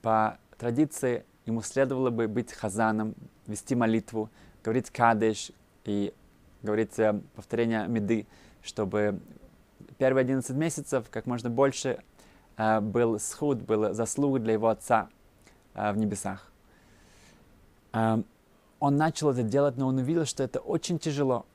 по 0.00 0.38
традиции, 0.56 1.24
ему 1.44 1.60
следовало 1.62 2.10
бы 2.10 2.28
быть 2.28 2.52
хазаном, 2.52 3.16
вести 3.48 3.74
молитву, 3.74 4.30
говорить 4.62 4.90
кадыш 4.90 5.50
и 5.84 6.14
говорить 6.62 6.96
э, 7.00 7.20
повторение 7.34 7.88
меды, 7.88 8.28
чтобы 8.62 9.18
первые 9.98 10.22
11 10.22 10.54
месяцев 10.56 11.06
как 11.10 11.26
можно 11.26 11.50
больше 11.50 12.04
был 12.56 13.18
схуд, 13.18 13.62
был 13.62 13.94
заслуг 13.94 14.40
для 14.40 14.54
его 14.54 14.68
отца 14.68 15.08
э, 15.74 15.92
в 15.92 15.96
небесах. 15.96 16.50
Э, 17.92 18.22
он 18.78 18.96
начал 18.96 19.30
это 19.30 19.42
делать, 19.42 19.76
но 19.76 19.86
он 19.86 19.98
увидел, 19.98 20.24
что 20.24 20.42
это 20.42 20.58
очень 20.58 20.98
тяжело, 20.98 21.46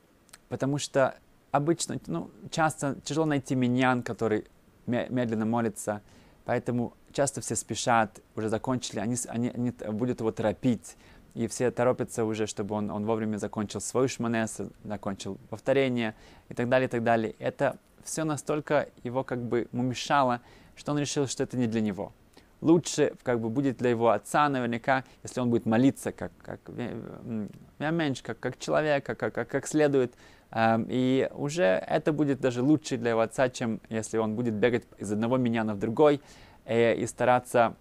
потому 0.48 0.78
что 0.78 1.14
обычно, 1.50 2.00
ну, 2.06 2.30
часто 2.50 2.96
тяжело 3.04 3.26
найти 3.26 3.54
миньян, 3.54 4.02
который 4.02 4.46
медленно 4.86 5.44
молится, 5.44 6.00
поэтому 6.46 6.94
часто 7.12 7.40
все 7.42 7.54
спешат, 7.54 8.20
уже 8.34 8.48
закончили, 8.48 9.00
они, 9.00 9.16
они, 9.28 9.50
они 9.50 9.70
будут 9.92 10.20
его 10.20 10.32
торопить, 10.32 10.96
и 11.34 11.46
все 11.46 11.70
торопятся 11.70 12.24
уже, 12.24 12.46
чтобы 12.46 12.74
он, 12.74 12.90
он 12.90 13.04
вовремя 13.04 13.36
закончил 13.36 13.80
свою 13.80 14.08
шманес, 14.08 14.60
закончил 14.84 15.38
повторение 15.50 16.14
и 16.48 16.54
так 16.54 16.68
далее, 16.68 16.88
и 16.88 16.90
так 16.90 17.04
далее. 17.04 17.34
Это 17.38 17.76
все 18.02 18.24
настолько 18.24 18.88
его 19.04 19.22
как 19.22 19.42
бы 19.42 19.68
ему 19.70 19.82
мешало, 19.82 20.40
что 20.78 20.92
он 20.92 20.98
решил, 20.98 21.26
что 21.26 21.42
это 21.42 21.56
не 21.56 21.66
для 21.66 21.80
него. 21.80 22.12
Лучше 22.60 23.12
как 23.22 23.40
бы 23.40 23.50
будет 23.50 23.76
для 23.76 23.90
его 23.90 24.10
отца 24.10 24.48
наверняка, 24.48 25.04
если 25.22 25.40
он 25.40 25.50
будет 25.50 25.66
молиться 25.66 26.12
как, 26.12 26.32
как, 26.42 26.60
меньше, 27.78 28.22
как, 28.22 28.40
как 28.40 28.58
человек, 28.58 29.04
как, 29.04 29.18
как, 29.18 29.48
как 29.48 29.66
следует, 29.66 30.14
Um, 30.50 30.86
и 30.88 31.28
уже 31.34 31.62
это 31.62 32.10
будет 32.10 32.40
даже 32.40 32.62
лучше 32.62 32.96
для 32.96 33.10
его 33.10 33.20
отца, 33.20 33.50
чем 33.50 33.82
если 33.90 34.16
он 34.16 34.34
будет 34.34 34.54
бегать 34.54 34.84
из 34.96 35.12
одного 35.12 35.36
миньяна 35.36 35.74
в 35.74 35.78
другой 35.78 36.22
э, 36.64 36.94
и 36.94 37.06
стараться 37.06 37.76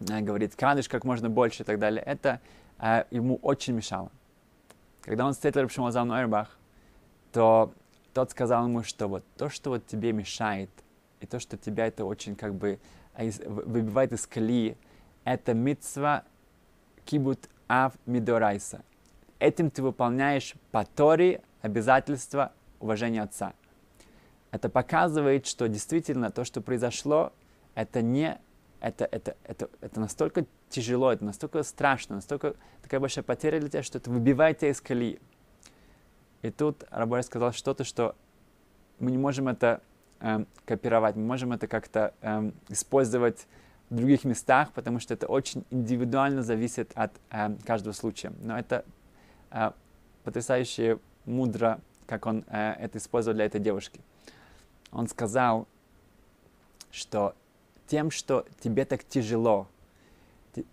э, 0.00 0.20
говорить 0.20 0.54
кадыш 0.56 0.90
как 0.90 1.04
можно 1.04 1.30
больше 1.30 1.62
и 1.62 1.64
так 1.64 1.78
далее. 1.78 2.02
Это 2.02 2.42
э, 2.78 3.04
ему 3.10 3.36
очень 3.36 3.72
мешало. 3.72 4.12
Когда 5.00 5.24
он 5.24 5.32
встретил 5.32 5.62
Рабшимазам 5.62 6.08
Нойрбах, 6.08 6.58
то 7.32 7.72
тот 8.12 8.30
сказал 8.30 8.66
ему, 8.66 8.82
что 8.82 9.08
вот 9.08 9.24
то, 9.38 9.48
что 9.48 9.70
вот 9.70 9.86
тебе 9.86 10.12
мешает, 10.12 10.68
и 11.20 11.26
то, 11.26 11.38
что 11.38 11.56
тебя 11.56 11.86
это 11.86 12.04
очень 12.04 12.34
как 12.34 12.54
бы 12.54 12.78
выбивает 13.16 14.12
из 14.12 14.26
колеи, 14.26 14.76
это 15.24 15.54
митцва 15.54 16.24
кибут 17.04 17.48
ав 17.68 17.94
мидорайса. 18.06 18.82
Этим 19.38 19.70
ты 19.70 19.82
выполняешь 19.82 20.54
по 20.70 20.84
Торе 20.84 21.42
обязательство 21.62 22.52
уважения 22.78 23.22
отца. 23.22 23.52
Это 24.50 24.68
показывает, 24.68 25.46
что 25.46 25.68
действительно 25.68 26.30
то, 26.30 26.44
что 26.44 26.60
произошло, 26.60 27.32
это 27.74 28.02
не 28.02 28.38
это, 28.80 29.04
это, 29.04 29.36
это, 29.44 29.68
это 29.80 30.00
настолько 30.00 30.46
тяжело, 30.70 31.12
это 31.12 31.24
настолько 31.24 31.62
страшно, 31.62 32.16
настолько 32.16 32.54
такая 32.82 32.98
большая 32.98 33.22
потеря 33.22 33.60
для 33.60 33.68
тебя, 33.68 33.82
что 33.82 33.98
это 33.98 34.10
выбивает 34.10 34.58
тебя 34.58 34.70
из 34.70 34.80
колеи. 34.80 35.20
И 36.42 36.50
тут 36.50 36.84
Рабой 36.90 37.22
сказал 37.22 37.52
что-то, 37.52 37.84
что 37.84 38.16
мы 38.98 39.10
не 39.10 39.18
можем 39.18 39.48
это 39.48 39.82
э, 40.20 40.44
копировать, 40.64 41.16
мы 41.16 41.22
можем 41.22 41.52
это 41.52 41.66
как-то 41.66 42.14
э, 42.20 42.50
использовать 42.68 43.46
в 43.90 43.96
других 43.96 44.24
местах, 44.24 44.72
потому 44.72 45.00
что 45.00 45.14
это 45.14 45.26
очень 45.26 45.64
индивидуально 45.70 46.42
зависит 46.42 46.92
от 46.94 47.12
э, 47.30 47.56
каждого 47.66 47.92
случая. 47.92 48.32
Но 48.40 48.58
это 48.58 48.84
э, 49.50 49.72
потрясающе 50.24 50.98
мудро, 51.24 51.80
как 52.06 52.26
он 52.26 52.44
э, 52.48 52.72
это 52.78 52.98
использовал 52.98 53.34
для 53.34 53.44
этой 53.44 53.60
девушки. 53.60 54.00
Он 54.92 55.08
сказал, 55.08 55.66
что 56.90 57.34
тем, 57.86 58.10
что 58.10 58.46
тебе 58.60 58.84
так 58.84 59.04
тяжело, 59.04 59.66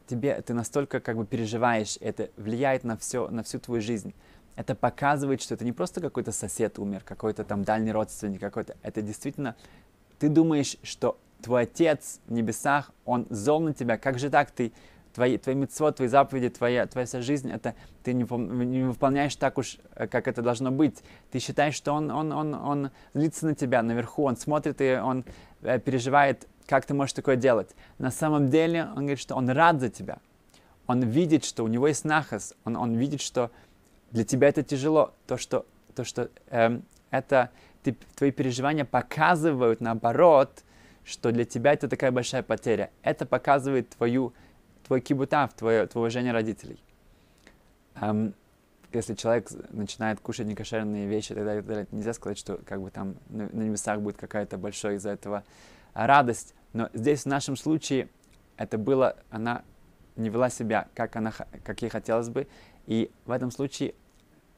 тебе, 0.08 0.42
ты 0.42 0.54
настолько 0.54 1.00
как 1.00 1.18
бы 1.18 1.26
переживаешь, 1.26 1.98
это 2.02 2.30
влияет 2.38 2.84
на, 2.84 2.98
все, 2.98 3.30
на 3.30 3.44
всю 3.44 3.60
твою 3.60 3.82
жизнь. 3.82 4.14
Это 4.58 4.74
показывает, 4.74 5.42
что 5.42 5.54
это 5.54 5.64
не 5.64 5.72
просто 5.72 6.02
какой-то 6.02 6.32
сосед 6.32 6.80
умер, 6.80 7.04
какой-то 7.06 7.44
там 7.44 7.64
дальний 7.64 7.92
родственник, 7.92 8.42
какой-то. 8.42 8.76
Это 8.82 9.04
действительно, 9.04 9.56
ты 10.18 10.30
думаешь, 10.30 10.78
что 10.82 11.20
твой 11.44 11.62
отец 11.62 12.20
в 12.26 12.34
небесах, 12.34 12.92
он 13.06 13.28
зол 13.30 13.62
на 13.62 13.74
тебя, 13.76 14.00
как 14.00 14.18
же 14.18 14.32
так 14.32 14.50
ты 14.50 14.74
твои, 15.14 15.38
твои 15.38 15.54
митцвот, 15.54 15.98
твои 15.98 16.08
заповеди, 16.08 16.50
твоя, 16.50 16.88
твоя 16.88 17.06
вся 17.06 17.22
жизнь, 17.22 17.52
это 17.52 17.76
ты 18.04 18.14
не, 18.14 18.24
не 18.24 18.84
выполняешь 18.84 19.36
так 19.36 19.60
уж, 19.60 19.78
э, 19.94 20.08
как 20.08 20.28
это 20.28 20.42
должно 20.42 20.72
быть. 20.72 21.04
Ты 21.30 21.38
считаешь, 21.38 21.76
что 21.76 21.94
он, 21.94 22.10
он, 22.10 22.32
он, 22.32 22.56
он 22.56 22.92
злится 23.14 23.46
на 23.46 23.54
тебя 23.54 23.84
наверху, 23.84 24.24
он 24.24 24.38
смотрит 24.38 24.82
и 24.82 24.96
он 24.96 25.24
э, 25.62 25.80
переживает, 25.80 26.48
как 26.66 26.86
ты 26.86 26.96
можешь 26.96 27.14
такое 27.14 27.36
делать. 27.36 27.76
На 28.00 28.10
самом 28.10 28.50
деле 28.50 28.86
он 28.96 29.02
говорит, 29.02 29.20
что 29.20 29.36
он 29.36 29.50
рад 29.50 29.80
за 29.80 29.90
тебя. 29.90 30.18
Он 30.88 31.02
видит, 31.02 31.46
что 31.46 31.64
у 31.64 31.68
него 31.68 31.88
есть 31.88 32.06
нахас, 32.06 32.56
он, 32.64 32.76
он 32.76 32.96
видит, 32.96 33.22
что 33.22 33.52
для 34.12 34.24
тебя 34.24 34.48
это 34.48 34.64
тяжело, 34.64 35.14
то, 35.26 35.38
что, 35.38 35.66
то, 35.96 36.04
что 36.04 36.30
эм, 36.50 36.84
это 37.12 37.52
ты, 37.84 37.96
твои 38.16 38.32
переживания 38.32 38.86
показывают 38.86 39.82
наоборот, 39.82 40.64
что 41.04 41.32
для 41.32 41.46
тебя 41.46 41.74
это 41.74 41.88
такая 41.88 42.12
большая 42.12 42.44
потеря. 42.44 42.92
Это 43.02 43.26
показывает 43.26 43.90
твою 43.90 44.34
твой 44.88 45.02
кибутав, 45.02 45.54
твое, 45.54 45.86
твое 45.88 46.04
уважение 46.04 46.34
родителей. 46.34 46.82
Um, 47.96 48.34
если 48.94 49.16
человек 49.16 49.50
начинает 49.72 50.20
кушать 50.20 50.48
некошерные 50.48 51.08
вещи 51.08 51.34
далее, 51.34 51.88
нельзя 51.92 52.14
сказать, 52.14 52.38
что 52.38 52.58
как 52.66 52.82
бы 52.82 52.90
там 52.90 53.16
на 53.30 53.44
небесах 53.44 54.00
будет 54.00 54.18
какая-то 54.18 54.58
большая 54.58 54.96
из-за 54.96 55.10
этого 55.10 55.44
радость. 55.94 56.54
Но 56.74 56.90
здесь 56.94 57.24
в 57.24 57.26
нашем 57.26 57.58
случае 57.58 58.08
это 58.56 58.78
было, 58.78 59.18
она 59.30 59.64
не 60.16 60.30
вела 60.30 60.50
себя, 60.50 60.88
как, 60.96 61.16
она, 61.16 61.34
как 61.64 61.82
ей 61.82 61.90
хотелось 61.90 62.30
бы, 62.30 62.48
и 62.88 63.12
в 63.26 63.32
этом 63.32 63.52
случае 63.52 63.94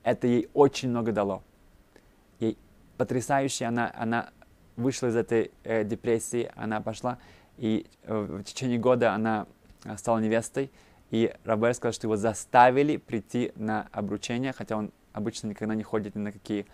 это 0.04 0.28
ей 0.28 0.50
очень 0.54 0.90
много 0.90 1.12
дало. 1.12 1.44
Ей 2.40 2.58
потрясающе, 2.98 3.66
она, 3.66 3.92
она 3.94 4.30
вышла 4.78 5.08
из 5.08 5.18
этой 5.18 5.52
э, 5.64 5.84
депрессии, 5.84 6.50
она 6.56 6.80
пошла, 6.80 7.18
и 7.58 7.86
э, 8.04 8.18
в 8.18 8.44
течение 8.44 8.80
года 8.80 9.14
она 9.14 9.46
Э, 9.86 9.98
стала 9.98 10.20
невестой, 10.20 10.72
И 11.10 11.34
Рабер 11.46 11.74
сказал, 11.74 11.94
что 11.94 12.08
его 12.08 12.18
заставили 12.18 12.98
прийти 12.98 13.52
на 13.56 13.88
обручение, 13.92 14.54
хотя 14.54 14.78
он 14.78 14.92
обычно 15.14 15.48
никогда 15.48 15.74
не 15.74 15.84
ходит 15.84 16.16
ни 16.16 16.20
на 16.20 16.32
какие 16.32 16.68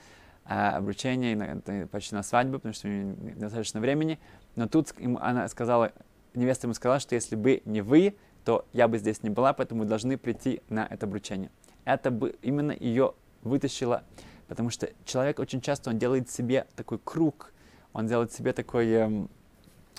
а, 0.44 0.76
обручения, 0.76 1.36
на, 1.36 1.88
почти 1.88 2.16
на 2.16 2.22
свадьбу, 2.22 2.56
потому 2.56 2.74
что 2.74 2.88
у 2.88 2.92
него 2.92 3.16
недостаточно 3.22 3.80
времени. 3.80 4.20
Но 4.56 4.68
тут 4.68 4.94
ему, 5.00 5.20
она 5.22 5.48
сказала, 5.48 5.94
невеста 6.34 6.68
ему 6.68 6.74
сказала, 6.74 7.00
что 7.00 7.16
если 7.16 7.36
бы 7.36 7.62
не 7.64 7.82
вы, 7.82 8.16
то 8.46 8.66
я 8.74 8.88
бы 8.88 9.00
здесь 9.00 9.24
не 9.24 9.30
была, 9.30 9.54
поэтому 9.54 9.82
вы 9.84 9.90
должны 9.90 10.18
прийти 10.18 10.62
на 10.70 10.88
это 10.90 11.08
обручение. 11.08 11.50
Это 11.84 12.12
бы 12.12 12.36
именно 12.44 12.72
ее 12.72 13.14
вытащило, 13.42 14.04
потому 14.48 14.70
что 14.70 14.90
человек 15.04 15.40
очень 15.40 15.62
часто 15.62 15.90
он 15.90 15.98
делает 15.98 16.30
себе 16.30 16.68
такой 16.76 17.00
круг, 17.04 17.52
он 17.92 18.08
делает 18.08 18.32
себе 18.32 18.54
такой, 18.54 18.88
эм, 18.92 19.30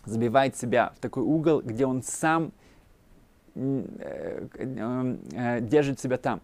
забивает 0.05 0.57
себя 0.57 0.93
в 0.97 1.01
такой 1.01 1.25
угол, 1.25 1.61
где 1.61 1.87
он 1.87 2.03
сам 2.03 2.53
э, 3.57 4.47
э, 4.55 5.17
э, 5.33 5.61
держит 5.61 5.99
себя 5.99 6.17
там. 6.17 6.41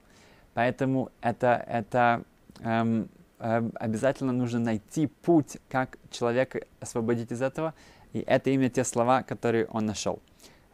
Поэтому 0.54 1.11
это, 1.21 1.64
это 1.68 2.25
эм, 2.61 3.09
э, 3.38 3.71
обязательно 3.75 4.32
нужно 4.32 4.59
найти 4.59 5.06
путь, 5.06 5.59
как 5.68 5.99
человека 6.11 6.62
освободить 6.80 7.30
из 7.30 7.42
этого. 7.42 7.75
И 8.12 8.21
это 8.21 8.50
именно 8.50 8.71
те 8.71 8.85
слова, 8.85 9.23
которые 9.23 9.66
он 9.66 9.87
нашел. 9.87 10.21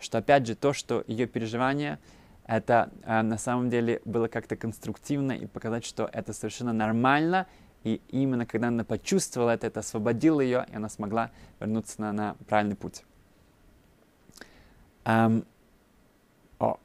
Что 0.01 0.19
опять 0.19 0.47
же 0.47 0.55
то, 0.55 0.73
что 0.73 1.05
ее 1.07 1.27
переживания, 1.27 1.99
это 2.47 2.91
э, 3.05 3.23
на 3.23 3.37
самом 3.39 3.69
деле 3.69 4.01
было 4.05 4.29
как-то 4.29 4.57
конструктивно 4.57 5.33
и 5.33 5.47
показать, 5.47 5.85
что 5.85 6.09
это 6.13 6.33
совершенно 6.33 6.73
нормально. 6.73 7.47
И 7.85 8.01
именно 8.09 8.47
когда 8.47 8.69
она 8.69 8.85
почувствовала 8.85 9.51
это, 9.51 9.67
это 9.67 9.81
освободило 9.81 10.41
ее, 10.41 10.67
и 10.73 10.77
она 10.77 10.89
смогла 10.89 11.31
вернуться 11.61 12.01
на, 12.01 12.13
на 12.13 12.37
правильный 12.49 12.75
путь. 12.75 13.05
Эм, 15.05 15.45
о, 16.59 16.79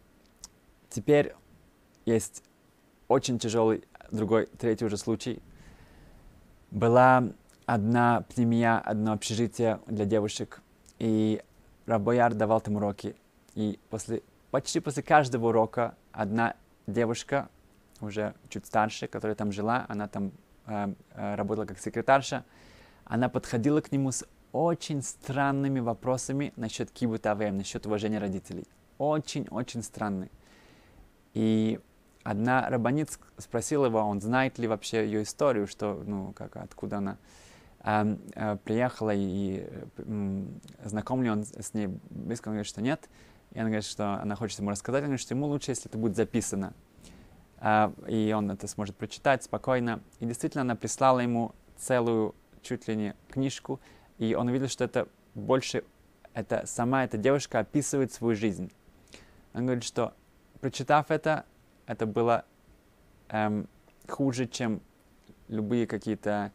теперь 0.89 1.33
есть 2.05 2.43
очень 3.07 3.39
тяжелый 3.39 3.83
другой, 4.11 4.47
третий 4.57 4.85
уже 4.85 4.97
случай. 4.97 5.41
Была 6.71 7.23
одна 7.65 8.25
пневмия, 8.33 8.79
одно 8.79 9.13
общежитие 9.13 9.79
для 9.87 10.05
девушек, 10.05 10.61
и 10.99 11.41
Рабояр 11.85 12.33
давал 12.33 12.61
там 12.61 12.75
уроки. 12.75 13.15
И 13.55 13.79
после, 13.89 14.23
почти 14.51 14.79
после 14.79 15.03
каждого 15.03 15.49
урока 15.49 15.95
одна 16.11 16.55
девушка, 16.87 17.49
уже 18.01 18.33
чуть 18.49 18.65
старше, 18.65 19.07
которая 19.07 19.35
там 19.35 19.51
жила, 19.51 19.85
она 19.87 20.07
там 20.07 20.31
э, 20.65 20.93
э, 21.11 21.35
работала 21.35 21.65
как 21.65 21.79
секретарша, 21.79 22.43
она 23.05 23.29
подходила 23.29 23.81
к 23.81 23.91
нему 23.91 24.11
с 24.11 24.25
очень 24.51 25.01
странными 25.01 25.79
вопросами 25.79 26.53
насчет 26.55 26.91
кибут 26.91 27.25
насчет 27.25 27.85
уважения 27.85 28.19
родителей. 28.19 28.67
Очень-очень 28.97 29.81
странный. 29.81 30.31
И 31.33 31.79
одна 32.23 32.69
рабанит 32.69 33.17
спросила 33.37 33.87
его, 33.87 33.99
он 33.99 34.21
знает 34.21 34.59
ли 34.59 34.67
вообще 34.67 35.05
ее 35.05 35.23
историю, 35.23 35.67
что, 35.67 36.03
ну, 36.05 36.33
как, 36.33 36.55
откуда 36.55 36.97
она 36.97 37.17
приехала 37.83 39.11
и 39.13 39.67
э, 39.97 40.45
знаком 40.85 41.21
ли 41.21 41.29
он 41.29 41.43
с 41.43 41.73
ней 41.73 41.87
близко, 42.09 42.47
он 42.47 42.53
говорит, 42.53 42.67
что 42.67 42.81
нет. 42.81 43.09
И 43.51 43.59
она 43.59 43.67
говорит, 43.67 43.85
что 43.85 44.13
она 44.21 44.35
хочет 44.35 44.59
ему 44.59 44.69
рассказать, 44.69 45.01
он 45.01 45.07
говорит, 45.07 45.21
что 45.21 45.33
ему 45.33 45.47
лучше, 45.47 45.71
если 45.71 45.89
это 45.89 45.97
будет 45.97 46.15
записано. 46.15 46.73
Э, 47.59 47.91
и 48.07 48.33
он 48.35 48.49
это 48.51 48.67
сможет 48.67 48.95
прочитать 48.95 49.43
спокойно. 49.43 50.01
И 50.21 50.25
действительно, 50.25 50.61
она 50.61 50.75
прислала 50.75 51.19
ему 51.19 51.53
целую, 51.75 52.35
чуть 52.61 52.87
ли 52.87 52.95
не 52.95 53.15
книжку, 53.29 53.81
и 54.17 54.33
он 54.33 54.47
увидел, 54.47 54.69
что 54.69 54.85
это 54.85 55.09
больше, 55.35 55.83
это 56.33 56.65
сама 56.65 57.03
эта 57.03 57.17
девушка 57.17 57.59
описывает 57.59 58.13
свою 58.13 58.35
жизнь. 58.35 58.71
Он 59.53 59.65
говорит, 59.65 59.83
что 59.83 60.13
прочитав 60.61 61.11
это, 61.11 61.45
это 61.85 62.05
было 62.05 62.45
эм, 63.27 63.67
хуже, 64.07 64.47
чем 64.47 64.81
любые 65.49 65.85
какие-то 65.85 66.53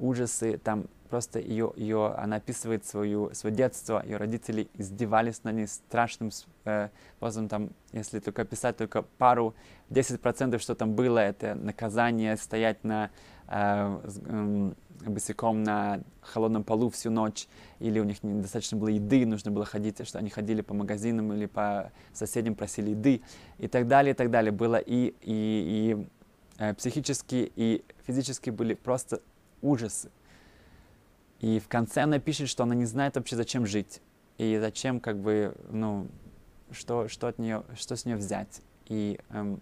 ужасы. 0.00 0.58
Там 0.58 0.86
просто 1.10 1.40
ее, 1.40 1.72
ее, 1.76 2.14
она 2.16 2.36
описывает 2.36 2.86
свою, 2.86 3.34
свое 3.34 3.54
детство, 3.54 4.02
ее 4.04 4.16
родители 4.16 4.68
издевались 4.74 5.44
над 5.44 5.56
ней 5.56 5.66
страшным 5.66 6.30
э. 6.64 6.88
Там, 7.48 7.70
если 7.92 8.20
только 8.20 8.42
описать 8.42 8.76
только 8.76 9.02
пару, 9.02 9.54
10% 9.90 10.58
что 10.58 10.74
там 10.74 10.94
было, 10.94 11.18
это 11.18 11.54
наказание 11.54 12.36
стоять 12.36 12.84
на 12.84 13.10
э, 13.48 14.00
э, 14.26 14.72
босиком 15.06 15.62
на 15.62 16.00
холодном 16.22 16.62
полу 16.62 16.90
всю 16.90 17.10
ночь, 17.10 17.48
или 17.80 17.98
у 17.98 18.04
них 18.04 18.22
недостаточно 18.22 18.78
было 18.78 18.88
еды, 18.88 19.26
нужно 19.26 19.50
было 19.50 19.64
ходить, 19.64 20.06
что 20.06 20.18
они 20.18 20.30
ходили 20.30 20.62
по 20.62 20.74
магазинам 20.74 21.32
или 21.32 21.46
по 21.46 21.90
соседям 22.12 22.54
просили 22.54 22.90
еды, 22.90 23.22
и 23.58 23.66
так 23.66 23.88
далее, 23.88 24.12
и 24.12 24.14
так 24.14 24.30
далее. 24.30 24.52
Было 24.52 24.76
и, 24.76 25.14
и, 25.22 25.24
и 25.24 26.06
э, 26.58 26.74
психически, 26.74 27.50
и 27.56 27.84
физически 28.06 28.50
были 28.50 28.74
просто 28.74 29.20
ужасы. 29.62 30.10
И 31.40 31.58
в 31.58 31.68
конце 31.68 32.02
она 32.02 32.18
пишет, 32.18 32.48
что 32.48 32.64
она 32.64 32.74
не 32.74 32.84
знает 32.84 33.16
вообще, 33.16 33.36
зачем 33.36 33.66
жить, 33.66 34.02
и 34.36 34.58
зачем, 34.58 35.00
как 35.00 35.18
бы, 35.18 35.54
ну, 35.70 36.08
что, 36.70 37.08
что 37.08 37.28
от 37.28 37.38
нее, 37.38 37.64
что 37.74 37.96
с 37.96 38.04
нее 38.04 38.16
взять. 38.16 38.62
И 38.86 39.18
эм, 39.30 39.60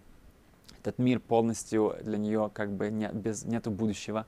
этот 0.79 0.97
мир 0.97 1.19
полностью 1.19 1.95
для 2.03 2.17
нее 2.17 2.49
как 2.53 2.71
бы 2.71 2.89
не, 2.89 3.07
без, 3.09 3.45
нету 3.45 3.71
будущего. 3.71 4.25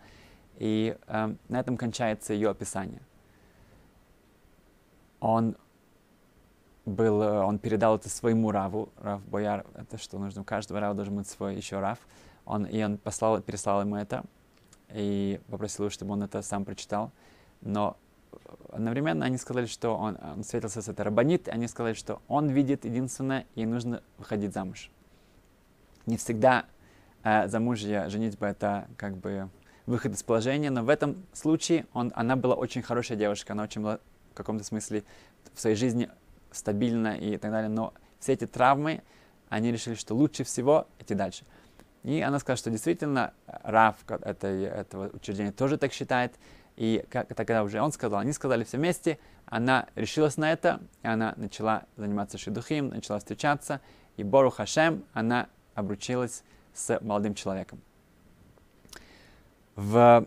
И 0.57 0.97
э, 1.07 1.35
на 1.47 1.59
этом 1.59 1.77
кончается 1.77 2.33
ее 2.33 2.49
описание. 2.49 3.01
Он 5.19 5.55
был, 6.85 7.21
э, 7.21 7.43
он 7.43 7.59
передал 7.59 7.95
это 7.95 8.09
своему 8.09 8.51
раву, 8.51 8.89
рав 8.97 9.25
Бояр, 9.27 9.65
это 9.75 9.97
что 9.97 10.19
нужно, 10.19 10.41
у 10.41 10.45
каждого 10.45 10.79
рава 10.79 10.95
должен 10.95 11.15
быть 11.15 11.27
свой 11.27 11.55
еще 11.55 11.79
рав. 11.79 11.99
Он, 12.45 12.65
и 12.65 12.83
он 12.83 12.97
послал, 12.97 13.41
переслал 13.41 13.81
ему 13.81 13.95
это 13.95 14.23
и 14.93 15.39
попросил, 15.49 15.89
чтобы 15.89 16.13
он 16.13 16.23
это 16.23 16.41
сам 16.41 16.65
прочитал. 16.65 17.11
Но 17.61 17.97
одновременно 18.71 19.25
они 19.25 19.37
сказали, 19.37 19.65
что 19.65 19.95
он, 19.95 20.17
он 20.21 20.43
встретился 20.43 20.81
с 20.81 20.87
этой 20.87 21.01
рабанит, 21.01 21.47
они 21.47 21.67
сказали, 21.67 21.93
что 21.93 22.21
он 22.27 22.49
видит 22.49 22.85
единственное, 22.85 23.45
и 23.55 23.65
нужно 23.65 24.01
выходить 24.17 24.53
замуж. 24.53 24.89
Не 26.05 26.17
всегда 26.17 26.65
э, 27.23 27.47
замужье, 27.47 28.09
женитьба 28.09 28.47
это 28.47 28.87
как 28.97 29.17
бы 29.17 29.49
выход 29.85 30.13
из 30.13 30.23
положения, 30.23 30.69
но 30.69 30.83
в 30.83 30.89
этом 30.89 31.23
случае 31.33 31.85
он, 31.93 32.11
она 32.15 32.35
была 32.35 32.55
очень 32.55 32.81
хорошая 32.81 33.17
девушка, 33.17 33.53
она 33.53 33.63
очень 33.63 33.81
была 33.81 33.99
в 34.31 34.35
каком-то 34.35 34.63
смысле 34.63 35.03
в 35.53 35.59
своей 35.59 35.75
жизни 35.75 36.09
стабильна 36.51 37.17
и 37.17 37.37
так 37.37 37.51
далее, 37.51 37.69
но 37.69 37.93
все 38.19 38.33
эти 38.33 38.47
травмы, 38.47 39.01
они 39.49 39.71
решили, 39.71 39.95
что 39.95 40.15
лучше 40.15 40.43
всего 40.43 40.87
идти 40.99 41.13
дальше. 41.13 41.43
И 42.03 42.19
она 42.21 42.39
сказала, 42.39 42.57
что 42.57 42.71
действительно 42.71 43.33
Раф 43.45 43.95
этой, 44.07 44.63
этого 44.63 45.09
учреждения 45.13 45.51
тоже 45.51 45.77
так 45.77 45.93
считает. 45.93 46.33
И 46.77 47.05
как, 47.09 47.27
тогда 47.35 47.63
уже 47.63 47.81
он 47.81 47.91
сказал, 47.91 48.19
они 48.19 48.31
сказали 48.33 48.63
все 48.63 48.77
вместе, 48.77 49.19
она 49.45 49.87
решилась 49.95 50.37
на 50.37 50.51
это, 50.51 50.79
и 51.03 51.07
она 51.07 51.33
начала 51.37 51.83
заниматься 51.97 52.37
шедухим, 52.37 52.87
начала 52.87 53.19
встречаться, 53.19 53.81
и 54.17 54.23
Бору 54.23 54.49
Хашем 54.49 55.03
она 55.13 55.47
обручилась 55.75 56.43
с 56.73 56.97
молодым 57.01 57.35
человеком. 57.35 57.81
В 59.75 60.25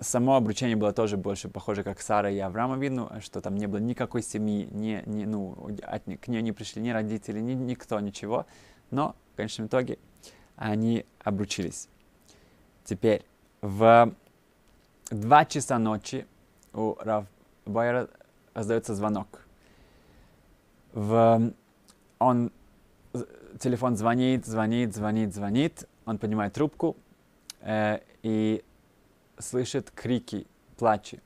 само 0.00 0.36
обручение 0.36 0.76
было 0.76 0.92
тоже 0.92 1.16
больше 1.16 1.48
похоже, 1.48 1.82
как 1.82 2.00
Сара 2.00 2.30
и 2.30 2.38
Авраама 2.38 2.76
видно, 2.76 3.20
что 3.20 3.40
там 3.40 3.56
не 3.56 3.66
было 3.66 3.78
никакой 3.78 4.22
семьи, 4.22 4.68
ни, 4.70 5.02
ни, 5.06 5.24
ну, 5.24 5.70
от, 5.82 6.04
к 6.04 6.28
ней 6.28 6.42
не 6.42 6.52
пришли 6.52 6.82
ни 6.82 6.90
родители, 6.90 7.40
ни, 7.40 7.52
никто, 7.52 8.00
ничего. 8.00 8.46
Но 8.90 9.14
в 9.32 9.36
конечном 9.36 9.66
итоге 9.66 9.98
они 10.60 11.06
обручились. 11.24 11.88
Теперь, 12.84 13.24
в 13.62 14.14
два 15.10 15.44
часа 15.46 15.78
ночи 15.78 16.26
у 16.74 16.96
Рав 17.00 17.26
Байера 17.64 18.08
раздается 18.52 18.94
звонок. 18.94 19.40
В, 20.92 21.52
он, 22.18 22.52
телефон 23.58 23.96
звонит, 23.96 24.44
звонит, 24.44 24.94
звонит, 24.94 25.34
звонит, 25.34 25.88
он 26.04 26.18
поднимает 26.18 26.52
трубку, 26.52 26.96
э, 27.60 28.00
и 28.22 28.62
слышит 29.38 29.90
крики, 29.90 30.46
плачи. 30.76 31.22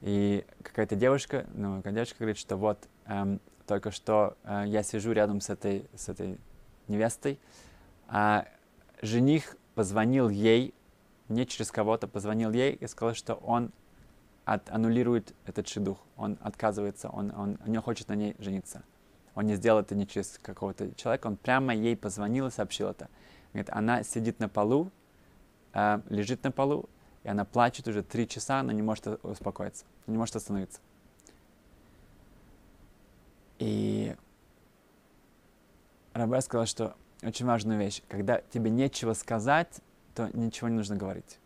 И 0.00 0.44
какая-то 0.62 0.96
девушка, 0.96 1.46
ну, 1.54 1.80
девушка 1.82 2.16
говорит, 2.18 2.38
что 2.38 2.56
вот 2.56 2.88
эм, 3.06 3.40
только 3.68 3.92
что 3.92 4.36
э, 4.42 4.64
я 4.66 4.82
сижу 4.82 5.12
рядом 5.12 5.40
с 5.40 5.48
этой, 5.48 5.88
с 5.94 6.08
этой 6.08 6.38
невестой, 6.88 7.38
а 8.08 8.46
жених 9.04 9.56
позвонил 9.74 10.28
ей, 10.28 10.74
не 11.28 11.46
через 11.46 11.70
кого-то, 11.70 12.06
позвонил 12.08 12.52
ей 12.52 12.72
и 12.72 12.86
сказал, 12.86 13.14
что 13.14 13.34
он 13.34 13.72
от, 14.44 14.68
аннулирует 14.70 15.34
этот 15.46 15.68
шедух, 15.68 15.98
он 16.16 16.38
отказывается, 16.40 17.08
он, 17.08 17.32
он, 17.36 17.58
не 17.66 17.80
хочет 17.80 18.08
на 18.08 18.14
ней 18.14 18.36
жениться. 18.38 18.82
Он 19.34 19.46
не 19.46 19.56
сделал 19.56 19.80
это 19.80 19.94
не 19.94 20.06
через 20.06 20.38
какого-то 20.38 20.94
человека, 20.94 21.26
он 21.26 21.36
прямо 21.36 21.74
ей 21.74 21.96
позвонил 21.96 22.46
и 22.46 22.50
сообщил 22.50 22.88
это. 22.88 23.08
Говорит, 23.52 23.70
она 23.70 24.02
сидит 24.02 24.38
на 24.38 24.48
полу, 24.48 24.90
э, 25.72 26.00
лежит 26.08 26.44
на 26.44 26.52
полу, 26.52 26.88
и 27.24 27.28
она 27.28 27.44
плачет 27.44 27.88
уже 27.88 28.02
три 28.02 28.28
часа, 28.28 28.60
она 28.60 28.72
не 28.72 28.82
может 28.82 29.06
успокоиться, 29.24 29.84
не 30.06 30.16
может 30.16 30.36
остановиться. 30.36 30.80
И 33.58 34.14
Рабай 36.12 36.42
сказал, 36.42 36.66
что 36.66 36.94
очень 37.24 37.46
важную 37.46 37.78
вещь. 37.78 38.02
Когда 38.08 38.40
тебе 38.50 38.70
нечего 38.70 39.14
сказать, 39.14 39.80
то 40.14 40.30
ничего 40.32 40.68
не 40.68 40.76
нужно 40.76 40.96
говорить. 40.96 41.38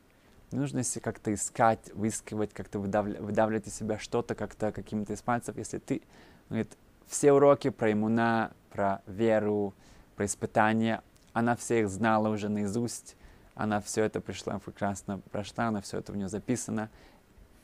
Не 0.50 0.58
нужно 0.58 0.78
если 0.78 1.00
как-то 1.00 1.32
искать, 1.32 1.92
выискивать, 1.94 2.52
как-то 2.52 2.78
выдавливать, 2.78 3.20
выдавливать 3.20 3.66
из 3.66 3.74
себя 3.74 3.98
что-то 3.98 4.34
как-то 4.34 4.72
какими-то 4.72 5.12
из 5.12 5.22
пальцев. 5.22 5.56
Если 5.56 5.78
ты, 5.78 6.02
говорит, 6.48 6.76
все 7.06 7.32
уроки 7.32 7.70
про 7.70 7.92
иммуна, 7.92 8.52
про 8.70 9.02
веру, 9.06 9.74
про 10.16 10.24
испытания, 10.24 11.02
она 11.32 11.54
все 11.54 11.80
их 11.80 11.88
знала 11.88 12.28
уже 12.28 12.48
наизусть, 12.48 13.16
она 13.54 13.80
все 13.80 14.04
это 14.04 14.20
пришла, 14.20 14.58
прекрасно 14.58 15.18
прошла, 15.30 15.68
она 15.68 15.80
все 15.80 15.98
это 15.98 16.12
у 16.12 16.14
нее 16.14 16.28
записано, 16.28 16.90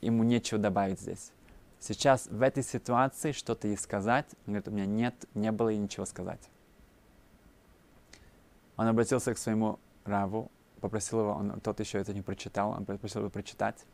ему 0.01 0.23
нечего 0.23 0.59
добавить 0.59 0.99
здесь. 0.99 1.31
Сейчас 1.79 2.27
в 2.27 2.41
этой 2.41 2.63
ситуации 2.63 3.31
что-то 3.31 3.67
ей 3.67 3.77
сказать, 3.77 4.27
он 4.45 4.53
говорит, 4.53 4.67
у 4.67 4.71
меня 4.71 4.85
нет, 4.85 5.15
не 5.33 5.51
было 5.51 5.69
и 5.69 5.77
ничего 5.77 6.05
сказать. 6.05 6.49
Он 8.77 8.87
обратился 8.87 9.33
к 9.33 9.37
своему 9.37 9.79
раву, 10.03 10.51
попросил 10.81 11.21
его, 11.21 11.31
он, 11.31 11.59
тот 11.61 11.79
еще 11.79 11.99
это 11.99 12.13
не 12.13 12.21
прочитал, 12.21 12.71
он 12.71 12.85
попросил 12.85 13.21
его 13.21 13.29
прочитать. 13.29 13.85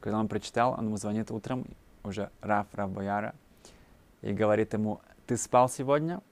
Когда 0.00 0.18
он 0.18 0.28
прочитал, 0.28 0.74
он 0.78 0.86
ему 0.86 0.96
звонит 0.96 1.30
утром, 1.30 1.66
уже 2.04 2.30
Рав, 2.40 2.66
Рав 2.72 2.90
Бояра, 2.90 3.34
и 4.22 4.32
говорит 4.32 4.72
ему, 4.72 5.00
ты 5.26 5.36
спал 5.36 5.68
сегодня? 5.68 6.22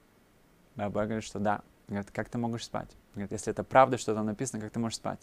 Рав 0.75 0.91
Бояр 0.91 1.07
говорит, 1.07 1.25
что 1.25 1.39
да. 1.39 1.61
Говорит, 1.87 2.11
как 2.11 2.29
ты 2.29 2.37
можешь 2.37 2.65
спать? 2.65 2.89
Говорит, 3.13 3.31
если 3.31 3.51
это 3.51 3.63
правда, 3.63 3.97
что 3.97 4.13
там 4.13 4.25
написано, 4.25 4.61
как 4.61 4.71
ты 4.71 4.79
можешь 4.79 4.97
спать? 4.97 5.19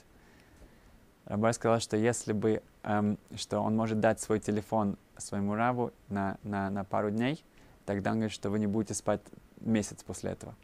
Рабай 1.26 1.54
сказал, 1.54 1.80
что 1.80 1.96
если 1.96 2.32
бы, 2.32 2.62
эм, 2.82 3.18
что 3.34 3.60
он 3.60 3.76
может 3.76 4.00
дать 4.00 4.20
свой 4.20 4.40
телефон 4.40 4.98
своему 5.16 5.54
рабу 5.54 5.92
на, 6.08 6.36
на, 6.42 6.70
на 6.70 6.84
пару 6.84 7.10
дней, 7.10 7.42
тогда 7.86 8.10
он 8.10 8.16
говорит, 8.16 8.32
что 8.32 8.50
вы 8.50 8.58
не 8.58 8.66
будете 8.66 8.94
спать 8.94 9.22
месяц 9.60 10.02
после 10.02 10.32
этого. 10.32 10.54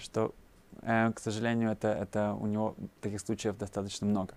Что 0.00 0.34
Э, 0.82 1.12
к 1.12 1.20
сожалению, 1.20 1.70
это, 1.70 1.88
это 1.88 2.34
у 2.34 2.46
него 2.46 2.74
таких 3.00 3.20
случаев 3.20 3.56
достаточно 3.56 4.06
много. 4.06 4.34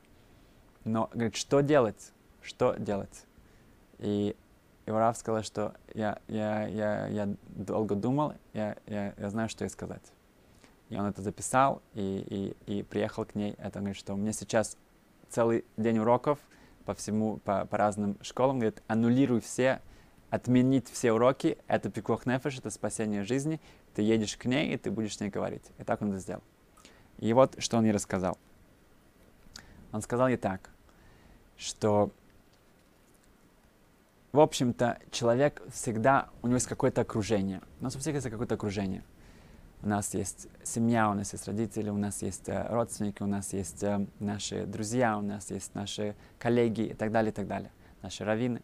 Но, 0.83 1.09
говорит, 1.13 1.35
что 1.35 1.61
делать? 1.61 2.11
Что 2.41 2.75
делать? 2.75 3.25
И 3.99 4.35
Иварав 4.85 5.17
сказал, 5.17 5.43
что 5.43 5.73
я, 5.93 6.19
я, 6.27 6.67
я, 6.67 7.07
я 7.07 7.29
долго 7.47 7.95
думал, 7.95 8.33
я, 8.53 8.75
я, 8.87 9.13
я 9.17 9.29
знаю, 9.29 9.47
что 9.47 9.63
ей 9.63 9.69
сказать. 9.69 10.03
И 10.89 10.97
он 10.97 11.05
это 11.05 11.21
записал 11.21 11.81
и, 11.93 12.55
и, 12.67 12.79
и 12.79 12.83
приехал 12.83 13.25
к 13.25 13.35
ней. 13.35 13.55
Это 13.57 13.79
говорит, 13.79 13.97
что 13.97 14.13
у 14.13 14.17
меня 14.17 14.33
сейчас 14.33 14.77
целый 15.29 15.63
день 15.77 15.99
уроков 15.99 16.39
по 16.85 16.93
всему, 16.93 17.37
по, 17.37 17.65
по 17.65 17.77
разным 17.77 18.17
школам. 18.21 18.59
Говорит, 18.59 18.83
аннулируй 18.87 19.39
все, 19.39 19.81
отменить 20.33 20.89
все 20.89 21.13
уроки. 21.13 21.59
Это 21.67 21.91
пикох 21.91 22.25
нефеш, 22.25 22.57
это 22.57 22.71
спасение 22.71 23.23
жизни 23.23 23.61
ты 23.93 24.01
едешь 24.01 24.35
к 24.35 24.45
ней, 24.45 24.73
и 24.73 24.77
ты 24.77 24.89
будешь 24.89 25.15
с 25.15 25.19
ней 25.19 25.29
говорить. 25.29 25.61
И 25.77 25.83
так 25.83 26.01
он 26.01 26.09
это 26.09 26.17
сделал. 26.17 26.41
И 27.19 27.31
вот 27.33 27.61
что 27.61 27.77
он 27.77 27.85
ей 27.85 27.91
рассказал. 27.91 28.39
Он 29.91 30.01
сказал 30.01 30.27
ей 30.27 30.37
так, 30.37 30.71
что, 31.55 32.09
в 34.31 34.39
общем-то, 34.39 34.97
человек 35.11 35.61
всегда, 35.71 36.29
у 36.41 36.47
него 36.47 36.55
есть 36.55 36.65
какое-то 36.65 37.01
окружение. 37.01 37.61
У 37.79 37.83
нас 37.83 37.95
у 37.95 37.99
всех 37.99 38.15
есть 38.15 38.27
какое-то 38.27 38.55
окружение. 38.55 39.03
У 39.83 39.87
нас 39.87 40.15
есть 40.15 40.47
семья, 40.63 41.11
у 41.11 41.13
нас 41.13 41.31
есть 41.33 41.47
родители, 41.47 41.91
у 41.91 41.97
нас 41.97 42.23
есть 42.23 42.49
э, 42.49 42.65
родственники, 42.69 43.21
у 43.21 43.27
нас 43.27 43.53
есть 43.53 43.83
э, 43.83 44.07
наши 44.19 44.65
друзья, 44.65 45.15
у 45.15 45.21
нас 45.21 45.51
есть 45.51 45.75
наши 45.75 46.15
коллеги 46.39 46.81
и 46.87 46.93
так 46.95 47.11
далее, 47.11 47.31
и 47.31 47.35
так 47.35 47.45
далее, 47.45 47.69
наши 48.01 48.25
раввины. 48.25 48.63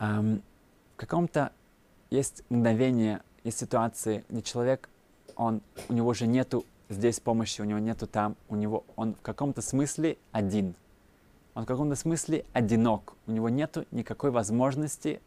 Эм, 0.00 0.42
в 0.94 0.96
каком-то 0.96 1.52
есть 2.08 2.42
мгновение 2.48 3.20
есть 3.44 3.58
ситуации, 3.58 4.24
где 4.30 4.42
человек, 4.42 4.88
он, 5.36 5.60
у 5.88 5.92
него 5.92 6.14
же 6.14 6.26
нету 6.26 6.64
здесь 6.88 7.20
помощи, 7.20 7.60
у 7.60 7.64
него 7.64 7.78
нету 7.78 8.06
там, 8.06 8.34
у 8.48 8.56
него, 8.56 8.84
он 8.96 9.14
в 9.14 9.20
каком-то 9.20 9.60
смысле 9.60 10.16
один. 10.32 10.74
Он 11.54 11.64
в 11.64 11.66
каком-то 11.66 11.96
смысле 11.96 12.46
одинок. 12.54 13.14
У 13.26 13.32
него 13.32 13.50
нету 13.50 13.84
никакой 13.90 14.30
возможности 14.30 15.20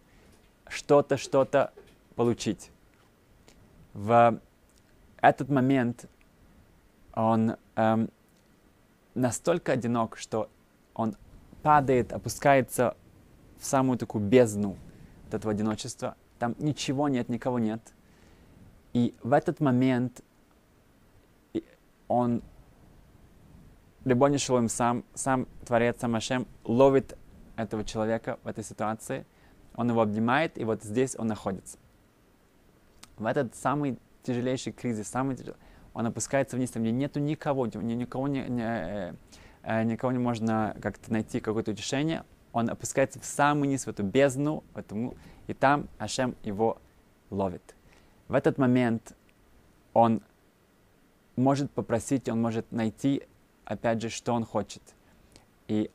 что-то, 0.68 1.18
что-то 1.18 1.72
получить. 2.16 2.72
В 3.94 4.40
этот 5.22 5.50
момент 5.50 6.06
он 7.14 7.58
эм, 7.76 8.10
настолько 9.14 9.74
одинок, 9.74 10.18
что 10.18 10.50
он 10.96 11.16
падает, 11.62 12.12
опускается 12.12 12.96
в 13.64 13.66
самую 13.66 13.98
такую 13.98 14.26
бездну 14.26 14.78
этого 15.32 15.54
одиночества. 15.54 16.16
Там 16.38 16.54
ничего 16.60 17.08
нет, 17.08 17.30
никого 17.30 17.60
нет. 17.60 17.82
И 18.92 19.16
в 19.24 19.32
этот 19.32 19.62
момент 19.62 20.22
он, 22.10 22.44
Рибони 24.04 24.36
Шалом 24.36 24.68
сам, 24.68 25.06
сам 25.14 25.48
Творец, 25.66 25.96
сам 26.02 26.14
Ашем, 26.16 26.46
ловит 26.66 27.18
этого 27.56 27.86
человека 27.86 28.38
в 28.44 28.48
этой 28.48 28.66
ситуации, 28.66 29.26
он 29.76 29.90
его 29.90 30.02
обнимает, 30.02 30.58
и 30.58 30.66
вот 30.66 30.84
здесь 30.84 31.16
он 31.18 31.28
находится. 31.28 31.78
В 33.18 33.26
этот 33.26 33.56
самый 33.56 33.98
тяжелейший 34.24 34.74
кризис, 34.74 35.08
самый 35.08 35.38
тяжелый, 35.38 35.58
он 35.94 36.06
опускается 36.06 36.58
вниз, 36.58 36.72
там 36.72 36.84
где 36.84 36.92
нету 36.92 37.22
никого, 37.22 37.66
никого 37.68 38.28
не, 38.28 38.42
не, 38.50 38.64
э, 38.64 39.14
э, 39.64 39.84
никого 39.86 40.12
не 40.12 40.20
можно 40.20 40.76
как-то 40.82 41.14
найти 41.14 41.40
какое-то 41.40 41.72
утешение, 41.72 42.26
он 42.54 42.70
опускается 42.70 43.20
в 43.20 43.26
самый 43.26 43.68
низ, 43.68 43.86
в 43.86 43.90
эту 43.90 44.04
бездну, 44.04 44.64
в 44.74 44.78
эту, 44.78 45.16
и 45.48 45.54
там 45.54 45.90
Ашем 45.98 46.36
его 46.44 46.78
ловит. 47.30 47.76
В 48.28 48.36
этот 48.36 48.58
момент 48.58 49.14
он 49.94 50.22
может 51.36 51.72
попросить, 51.72 52.30
он 52.30 52.42
может 52.42 52.72
найти, 52.72 53.24
опять 53.66 54.02
же, 54.02 54.10
что 54.10 54.34
он 54.34 54.46
хочет. 54.46 54.84
И 55.68 55.90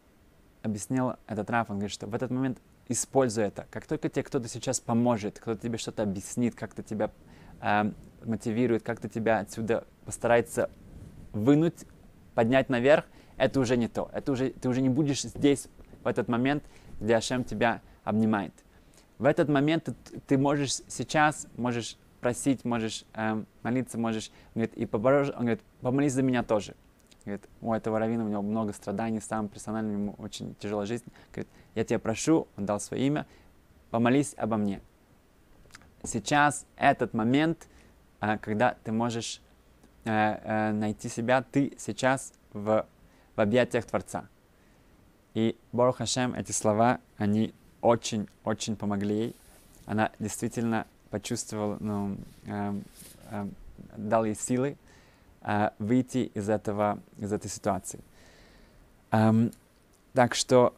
объяснил 0.62 1.14
этот 1.26 1.48
Раф, 1.48 1.70
он 1.70 1.76
говорит, 1.76 1.92
что 1.92 2.06
в 2.06 2.14
этот 2.14 2.30
момент 2.30 2.58
используй 2.88 3.44
это. 3.44 3.66
Как 3.70 3.86
только 3.86 4.08
тебе 4.08 4.24
кто-то 4.24 4.48
сейчас 4.48 4.80
поможет, 4.80 5.38
кто-то 5.38 5.60
тебе 5.60 5.78
что-то 5.78 6.02
объяснит, 6.02 6.56
как-то 6.56 6.82
тебя 6.82 7.10
э, 7.60 7.92
мотивирует, 8.24 8.82
как-то 8.82 9.08
тебя 9.08 9.38
отсюда 9.38 9.86
постарается 10.04 10.70
вынуть, 11.32 11.84
поднять 12.34 12.68
наверх, 12.68 13.04
это 13.36 13.60
уже 13.60 13.76
не 13.76 13.86
то. 13.86 14.10
Это 14.12 14.32
уже, 14.32 14.50
ты 14.50 14.68
уже 14.68 14.80
не 14.80 14.88
будешь 14.88 15.22
здесь 15.22 15.68
в 16.02 16.06
этот 16.06 16.28
момент, 16.28 16.64
где 17.00 17.16
Ашем 17.16 17.44
тебя 17.44 17.80
обнимает. 18.04 18.52
В 19.18 19.24
этот 19.24 19.48
момент 19.48 19.84
ты, 19.84 19.94
ты 20.26 20.38
можешь 20.38 20.80
сейчас, 20.88 21.46
можешь 21.56 21.96
просить, 22.20 22.64
можешь 22.64 23.04
э, 23.14 23.42
молиться, 23.62 23.98
можешь, 23.98 24.30
он 24.54 24.62
говорит, 24.62 24.74
и 24.74 24.86
поборож, 24.86 25.28
он 25.30 25.40
говорит, 25.40 25.60
помолись 25.80 26.12
за 26.12 26.22
меня 26.22 26.42
тоже. 26.42 26.74
Говорит, 27.24 27.48
у 27.60 27.72
этого 27.72 27.98
равина 27.98 28.24
у 28.24 28.28
него 28.28 28.42
много 28.42 28.72
страданий, 28.72 29.20
сам 29.20 29.48
персонально 29.48 29.92
ему 29.92 30.14
очень 30.18 30.54
тяжелая 30.56 30.86
жизнь. 30.86 31.04
Говорит, 31.32 31.48
я 31.74 31.84
тебя 31.84 31.98
прошу, 31.98 32.48
он 32.56 32.64
дал 32.64 32.80
свое 32.80 33.06
имя, 33.06 33.26
помолись 33.90 34.34
обо 34.36 34.56
мне. 34.56 34.80
Сейчас 36.04 36.66
этот 36.76 37.12
момент, 37.12 37.68
э, 38.20 38.38
когда 38.38 38.76
ты 38.84 38.92
можешь 38.92 39.40
э, 40.04 40.10
э, 40.10 40.72
найти 40.72 41.08
себя, 41.08 41.42
ты 41.42 41.72
сейчас 41.76 42.32
в, 42.52 42.86
в 43.34 43.40
объятиях 43.40 43.84
Творца. 43.84 44.28
И 45.34 45.56
Бору 45.72 45.92
Хашем, 45.92 46.34
эти 46.34 46.52
слова, 46.52 47.00
они 47.16 47.52
очень-очень 47.80 48.76
помогли 48.76 49.16
ей. 49.16 49.36
Она 49.86 50.10
действительно 50.18 50.86
почувствовал, 51.10 51.76
ну, 51.80 52.16
э, 52.46 52.80
э, 53.30 53.46
дал 53.96 54.24
ей 54.24 54.34
силы 54.34 54.76
э, 55.42 55.70
выйти 55.78 56.30
из, 56.34 56.48
этого, 56.48 56.98
из 57.18 57.32
этой 57.32 57.50
ситуации. 57.50 58.00
Эм, 59.10 59.52
так 60.12 60.34
что 60.34 60.74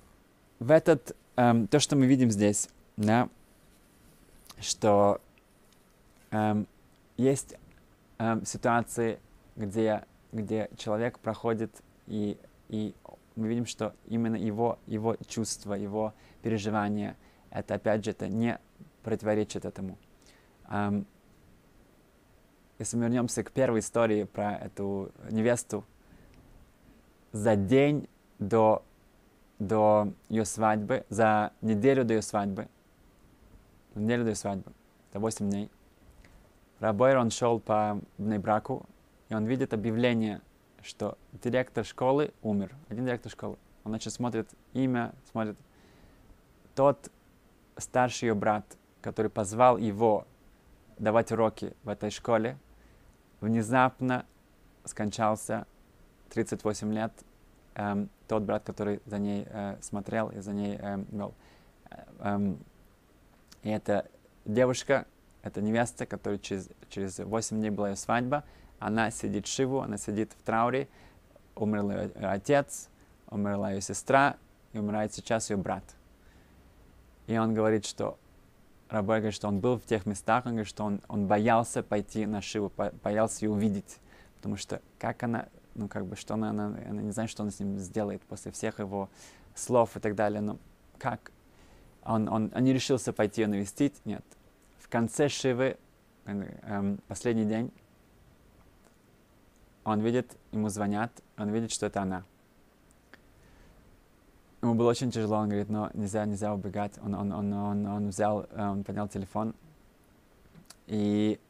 в 0.59 0.71
этот, 0.71 1.17
эм, 1.37 1.67
то, 1.67 1.81
что 1.81 1.97
мы 1.97 2.07
видим 2.07 2.31
здесь, 2.31 2.69
да, 2.97 3.29
что 4.61 5.21
эм, 6.31 6.67
есть 7.17 7.57
эм, 8.19 8.45
ситуации, 8.45 9.19
где, 9.57 10.05
где 10.33 10.71
человек 10.77 11.19
проходит, 11.19 11.71
и, 12.07 12.37
и 12.69 12.95
мы 13.37 13.49
видим, 13.49 13.66
что 13.66 13.95
именно 14.07 14.37
его, 14.37 14.79
его 14.87 15.16
чувства, 15.27 15.75
его 15.75 16.14
переживания, 16.43 17.16
это 17.51 17.75
опять 17.75 18.05
же, 18.05 18.11
это 18.12 18.29
не 18.29 18.59
противоречит 19.03 19.64
этому. 19.64 19.99
Um, 20.69 21.07
если 22.79 22.97
мы 22.97 23.05
вернемся 23.05 23.45
к 23.45 23.51
первой 23.51 23.81
истории 23.81 24.25
про 24.25 24.57
эту 24.57 25.12
невесту, 25.31 25.85
за 27.33 27.57
день 27.57 28.09
до, 28.38 28.83
до 29.59 30.12
ее 30.29 30.45
свадьбы, 30.45 31.05
за 31.11 31.53
неделю 31.61 32.05
до 32.05 32.14
ее 32.14 32.23
свадьбы, 32.23 32.69
неделю 33.95 34.25
до 34.25 34.31
ее 34.31 34.37
свадьбы, 34.37 34.73
это 35.11 35.21
8 35.21 35.51
дней, 35.51 35.71
Рабойр, 36.79 37.19
он 37.19 37.31
шел 37.31 37.61
по 37.61 38.01
браку, 38.16 38.87
и 39.29 39.35
он 39.35 39.45
видит 39.45 39.75
объявление, 39.75 40.40
что 40.83 41.16
директор 41.43 41.85
школы 41.85 42.33
умер. 42.43 42.75
Один 42.88 43.07
директор 43.07 43.31
школы. 43.31 43.57
Он, 43.85 43.93
значит, 43.93 44.12
смотрит 44.12 44.49
имя, 44.73 45.12
смотрит. 45.31 45.57
Тот 46.75 47.11
старший 47.77 48.29
ее 48.29 48.35
брат, 48.35 48.64
который 49.01 49.31
позвал 49.31 49.77
его 49.77 50.27
давать 50.99 51.33
уроки 51.33 51.75
в 51.83 51.88
этой 51.88 52.11
школе, 52.11 52.57
внезапно 53.40 54.27
скончался 54.85 55.66
38 56.31 56.93
лет 56.93 57.12
эм, 57.75 58.09
тот 58.29 58.43
брат, 58.43 58.62
который 58.64 59.01
за 59.07 59.19
ней 59.19 59.47
э, 59.49 59.77
смотрел 59.81 60.31
и 60.31 60.40
за 60.40 60.53
ней 60.53 60.77
эм, 60.77 61.07
вел. 61.11 61.35
Эм, 62.21 62.59
и 63.62 63.71
эта 63.71 64.07
девушка, 64.45 65.07
эта 65.43 65.61
невеста, 65.61 66.07
которая 66.07 66.38
через, 66.38 66.69
через 66.88 67.19
8 67.19 67.59
дней 67.59 67.71
была 67.71 67.90
ее 67.90 67.97
свадьба, 67.97 68.45
она 68.81 69.11
сидит 69.11 69.47
в 69.47 69.51
Шиву, 69.51 69.81
она 69.81 69.99
сидит 69.99 70.33
в 70.33 70.43
трауре, 70.43 70.88
умер 71.55 72.12
ее 72.16 72.27
отец, 72.27 72.88
умерла 73.29 73.71
ее 73.71 73.81
сестра, 73.81 74.37
и 74.73 74.79
умирает 74.79 75.14
сейчас 75.14 75.51
ее 75.51 75.57
брат. 75.57 75.85
И 77.27 77.37
он 77.37 77.55
говорит, 77.55 77.85
что 77.85 78.19
Рабой 78.88 79.19
говорит, 79.19 79.35
что 79.35 79.47
он 79.47 79.61
был 79.61 79.79
в 79.79 79.85
тех 79.85 80.05
местах, 80.07 80.47
он 80.47 80.53
говорит, 80.53 80.69
что 80.69 80.85
он, 80.85 81.01
он 81.07 81.27
боялся 81.27 81.83
пойти 81.83 82.27
на 82.27 82.43
Шиву, 82.43 82.73
боялся 83.05 83.45
ее 83.45 83.53
увидеть, 83.53 83.99
потому 84.37 84.57
что 84.57 84.81
как 84.99 85.23
она, 85.23 85.47
ну 85.75 85.87
как 85.87 86.07
бы, 86.07 86.16
что 86.16 86.35
она, 86.35 86.51
она, 86.51 86.77
она 86.88 87.03
не 87.03 87.12
знает, 87.12 87.31
что 87.31 87.43
он 87.45 87.53
с 87.53 87.61
ним 87.61 87.79
сделает 87.79 88.23
после 88.23 88.51
всех 88.51 88.81
его 88.81 89.09
слов 89.55 89.97
и 89.97 90.01
так 90.01 90.16
далее, 90.16 90.40
но 90.40 90.59
как? 90.99 91.31
Он, 92.03 92.29
он, 92.29 92.51
он 92.55 92.64
не 92.64 92.73
решился 92.73 93.12
пойти 93.12 93.43
ее 93.43 93.47
навестить, 93.47 93.95
нет. 94.05 94.25
В 94.79 94.88
конце 94.88 95.29
Шивы, 95.29 95.77
эм, 96.25 96.99
последний 97.07 97.45
день, 97.45 97.71
он 99.85 100.01
видит, 100.01 100.37
ему 100.53 100.69
звонят, 100.69 101.12
он 101.37 101.51
видит, 101.51 101.71
что 101.71 101.87
это 101.87 102.03
она. 102.03 102.25
Ему 104.62 104.75
было 104.75 104.90
очень 104.90 105.11
тяжело, 105.11 105.37
он 105.37 105.49
говорит, 105.49 105.71
но 105.71 105.90
нельзя, 105.95 106.27
нельзя 106.27 106.53
убегать. 106.53 106.99
Он, 107.03 107.14
он, 107.14 107.33
он, 107.33 107.53
он, 107.53 107.87
он 107.87 108.09
взял, 108.09 108.47
э, 108.51 108.69
он 108.69 108.85
поднял 108.85 109.09
телефон, 109.09 109.55
и 110.87 111.40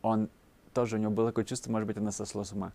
он 0.00 0.30
тоже, 0.72 0.96
у 0.96 0.98
него 0.98 1.10
было 1.10 1.28
такое 1.28 1.44
чувство, 1.44 1.70
может 1.70 1.86
быть, 1.86 1.98
она 1.98 2.12
сошла 2.12 2.44
с 2.44 2.52
ума. 2.52 2.72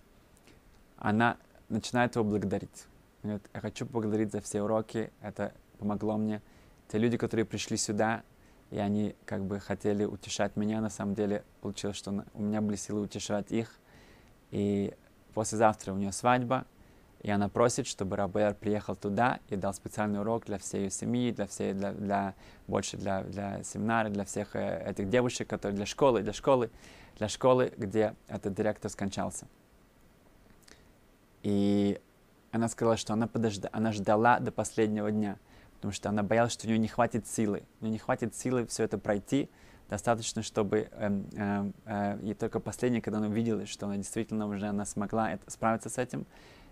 Она 0.97 1.37
начинает 1.69 2.15
его 2.15 2.23
благодарить. 2.23 2.85
Он 3.23 3.29
говорит, 3.29 3.49
я 3.53 3.59
хочу 3.59 3.85
поблагодарить 3.85 4.31
за 4.31 4.41
все 4.41 4.61
уроки, 4.61 5.11
это 5.21 5.51
помогло 5.79 6.17
мне. 6.17 6.41
Те 6.89 6.99
люди, 6.99 7.17
которые 7.17 7.45
пришли 7.45 7.77
сюда, 7.77 8.23
и 8.69 8.77
они 8.77 9.15
как 9.25 9.43
бы 9.43 9.59
хотели 9.59 10.05
утешать 10.05 10.55
меня, 10.55 10.81
на 10.81 10.89
самом 10.89 11.15
деле 11.15 11.43
получилось, 11.61 11.97
что 11.97 12.23
у 12.33 12.41
меня 12.41 12.61
были 12.61 12.75
силы 12.75 13.01
утешать 13.01 13.51
их. 13.51 13.79
И 14.51 14.93
послезавтра 15.33 15.93
у 15.93 15.97
нее 15.97 16.11
свадьба, 16.11 16.65
и 17.25 17.31
она 17.31 17.49
просит, 17.49 17.87
чтобы 17.87 18.17
Рабер 18.17 18.53
приехал 18.53 18.95
туда 18.95 19.39
и 19.49 19.55
дал 19.55 19.73
специальный 19.73 20.19
урок 20.19 20.45
для 20.45 20.59
всей 20.59 20.83
ее 20.83 20.89
семьи, 20.91 21.31
для 21.31 21.47
всей, 21.47 21.73
для, 21.73 21.91
для 21.91 22.35
больше 22.67 22.97
для, 22.97 23.23
для 23.23 23.63
семинара, 23.63 24.09
для 24.09 24.25
всех 24.25 24.55
э, 24.55 24.85
этих 24.87 25.09
девушек, 25.09 25.47
которые 25.47 25.75
для 25.75 25.87
школы, 25.87 26.21
для 26.21 26.33
школы, 26.33 26.69
для 27.17 27.27
школы, 27.27 27.73
где 27.77 28.13
этот 28.27 28.53
директор 28.53 28.91
скончался. 28.91 29.47
И 31.41 31.99
она 32.51 32.69
сказала, 32.69 32.95
что 32.95 33.13
она, 33.13 33.25
подожда, 33.27 33.69
она 33.71 33.91
ждала 33.91 34.39
до 34.39 34.51
последнего 34.51 35.11
дня, 35.11 35.37
потому 35.75 35.93
что 35.93 36.09
она 36.09 36.21
боялась, 36.21 36.53
что 36.53 36.67
у 36.67 36.69
нее 36.69 36.77
не 36.77 36.87
хватит 36.87 37.27
силы. 37.27 37.63
У 37.81 37.85
нее 37.85 37.93
не 37.93 37.99
хватит 37.99 38.35
силы 38.35 38.67
все 38.67 38.83
это 38.83 38.99
пройти, 38.99 39.49
достаточно, 39.89 40.41
чтобы... 40.41 40.89
Э, 40.91 41.21
э, 41.33 41.71
э, 41.85 42.19
и 42.23 42.33
только 42.33 42.59
последнее, 42.59 43.01
когда 43.01 43.19
она 43.19 43.27
увидела, 43.27 43.65
что 43.65 43.85
она 43.85 43.97
действительно 43.97 44.47
уже 44.47 44.67
она 44.67 44.85
смогла 44.85 45.31
это, 45.31 45.49
справиться 45.49 45.89
с 45.89 45.97
этим, 45.97 46.25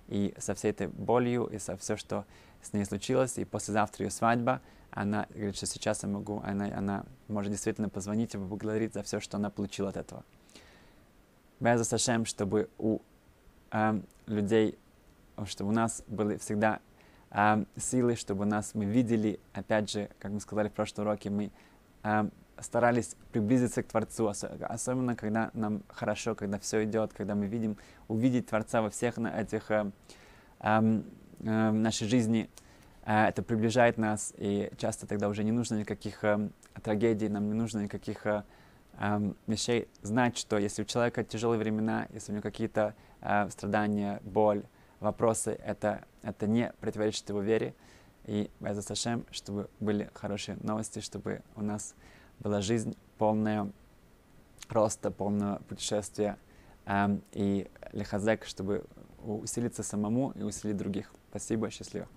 и 0.08 0.34
со 0.38 0.54
всей 0.54 0.72
этой 0.72 0.88
болью, 0.88 1.46
и 1.46 1.60
со 1.60 1.78
все, 1.78 1.96
что 1.96 2.26
с 2.62 2.74
ней 2.74 2.86
случилось, 2.86 3.38
и 3.38 3.46
послезавтра 3.46 4.06
ее 4.06 4.12
свадьба, 4.12 4.62
она 4.92 5.28
говорит, 5.34 5.56
что 5.56 5.66
сейчас 5.66 6.04
я 6.04 6.10
могу, 6.10 6.42
она, 6.44 6.66
она 6.66 7.06
может 7.28 7.52
действительно 7.52 7.90
позвонить 7.90 8.36
и 8.36 8.38
поблагодарить 8.38 8.94
за 8.94 9.04
все, 9.04 9.20
что 9.20 9.38
она 9.38 9.50
получила 9.50 9.90
от 9.90 9.98
этого. 9.98 10.24
Без 11.60 11.88
Сашем, 11.88 12.26
чтобы 12.26 12.70
у 12.78 13.00
э, 13.72 14.02
людей, 14.28 14.78
чтобы 15.46 15.72
у 15.72 15.74
нас 15.74 16.04
были 16.08 16.38
всегда 16.38 16.80
э, 17.32 17.66
силы, 17.78 18.16
чтобы 18.16 18.46
нас 18.46 18.76
мы 18.76 18.86
видели, 18.86 19.40
опять 19.54 19.90
же, 19.90 20.10
как 20.20 20.32
мы 20.32 20.40
сказали 20.40 20.70
в 20.70 20.74
прошлом 20.74 21.08
уроке, 21.08 21.30
мы 21.30 21.52
э, 22.04 22.30
старались 22.60 23.16
приблизиться 23.32 23.84
к 23.84 23.88
Творцу, 23.88 24.32
особенно 24.62 25.16
когда 25.16 25.52
нам 25.54 25.84
хорошо, 25.88 26.36
когда 26.36 26.60
все 26.60 26.84
идет, 26.84 27.14
когда 27.14 27.36
мы 27.36 27.48
видим, 27.48 27.78
увидеть 28.08 28.48
Творца 28.48 28.82
во 28.82 28.90
всех 28.90 29.18
этих 29.18 29.72
э, 29.72 29.92
э, 30.60 31.02
э, 31.40 31.72
нашей 31.72 32.08
жизни, 32.08 32.50
э, 33.06 33.28
это 33.28 33.44
приближает 33.44 33.98
нас, 33.98 34.34
и 34.38 34.72
часто 34.78 35.08
тогда 35.08 35.30
уже 35.30 35.44
не 35.44 35.52
нужно 35.52 35.76
никаких 35.76 36.24
э, 36.24 36.50
трагедий, 36.84 37.30
нам 37.30 37.48
не 37.48 37.54
нужно 37.54 37.84
никаких 37.84 38.26
э, 38.26 38.44
э, 39.00 39.34
вещей. 39.48 39.88
Знать, 40.02 40.38
что 40.38 40.58
если 40.58 40.84
у 40.84 40.86
человека 40.86 41.24
тяжелые 41.24 41.60
времена, 41.60 42.08
если 42.14 42.32
у 42.32 42.36
него 42.36 42.44
какие-то 42.44 42.94
э, 43.22 43.50
страдания, 43.50 44.22
боль, 44.24 44.64
вопросы, 45.00 45.52
это, 45.66 46.06
это 46.22 46.48
не 46.48 46.72
противоречит 46.80 47.28
его 47.30 47.42
вере, 47.42 47.74
и 48.26 48.50
Беза 48.60 48.82
Сашем, 48.82 49.26
чтобы 49.32 49.70
были 49.80 50.10
хорошие 50.14 50.58
новости, 50.62 51.00
чтобы 51.00 51.42
у 51.56 51.62
нас 51.62 51.94
была 52.40 52.62
жизнь 52.62 52.96
полная 53.18 53.72
роста, 54.70 55.12
полного 55.12 55.62
путешествия 55.68 56.38
эм, 56.86 57.22
и 57.32 57.70
лихазек, 57.92 58.46
чтобы 58.46 58.86
усилиться 59.24 59.84
самому 59.84 60.32
и 60.32 60.44
усилить 60.44 60.78
других. 60.78 61.14
Спасибо, 61.30 61.70
счастливо. 61.70 62.08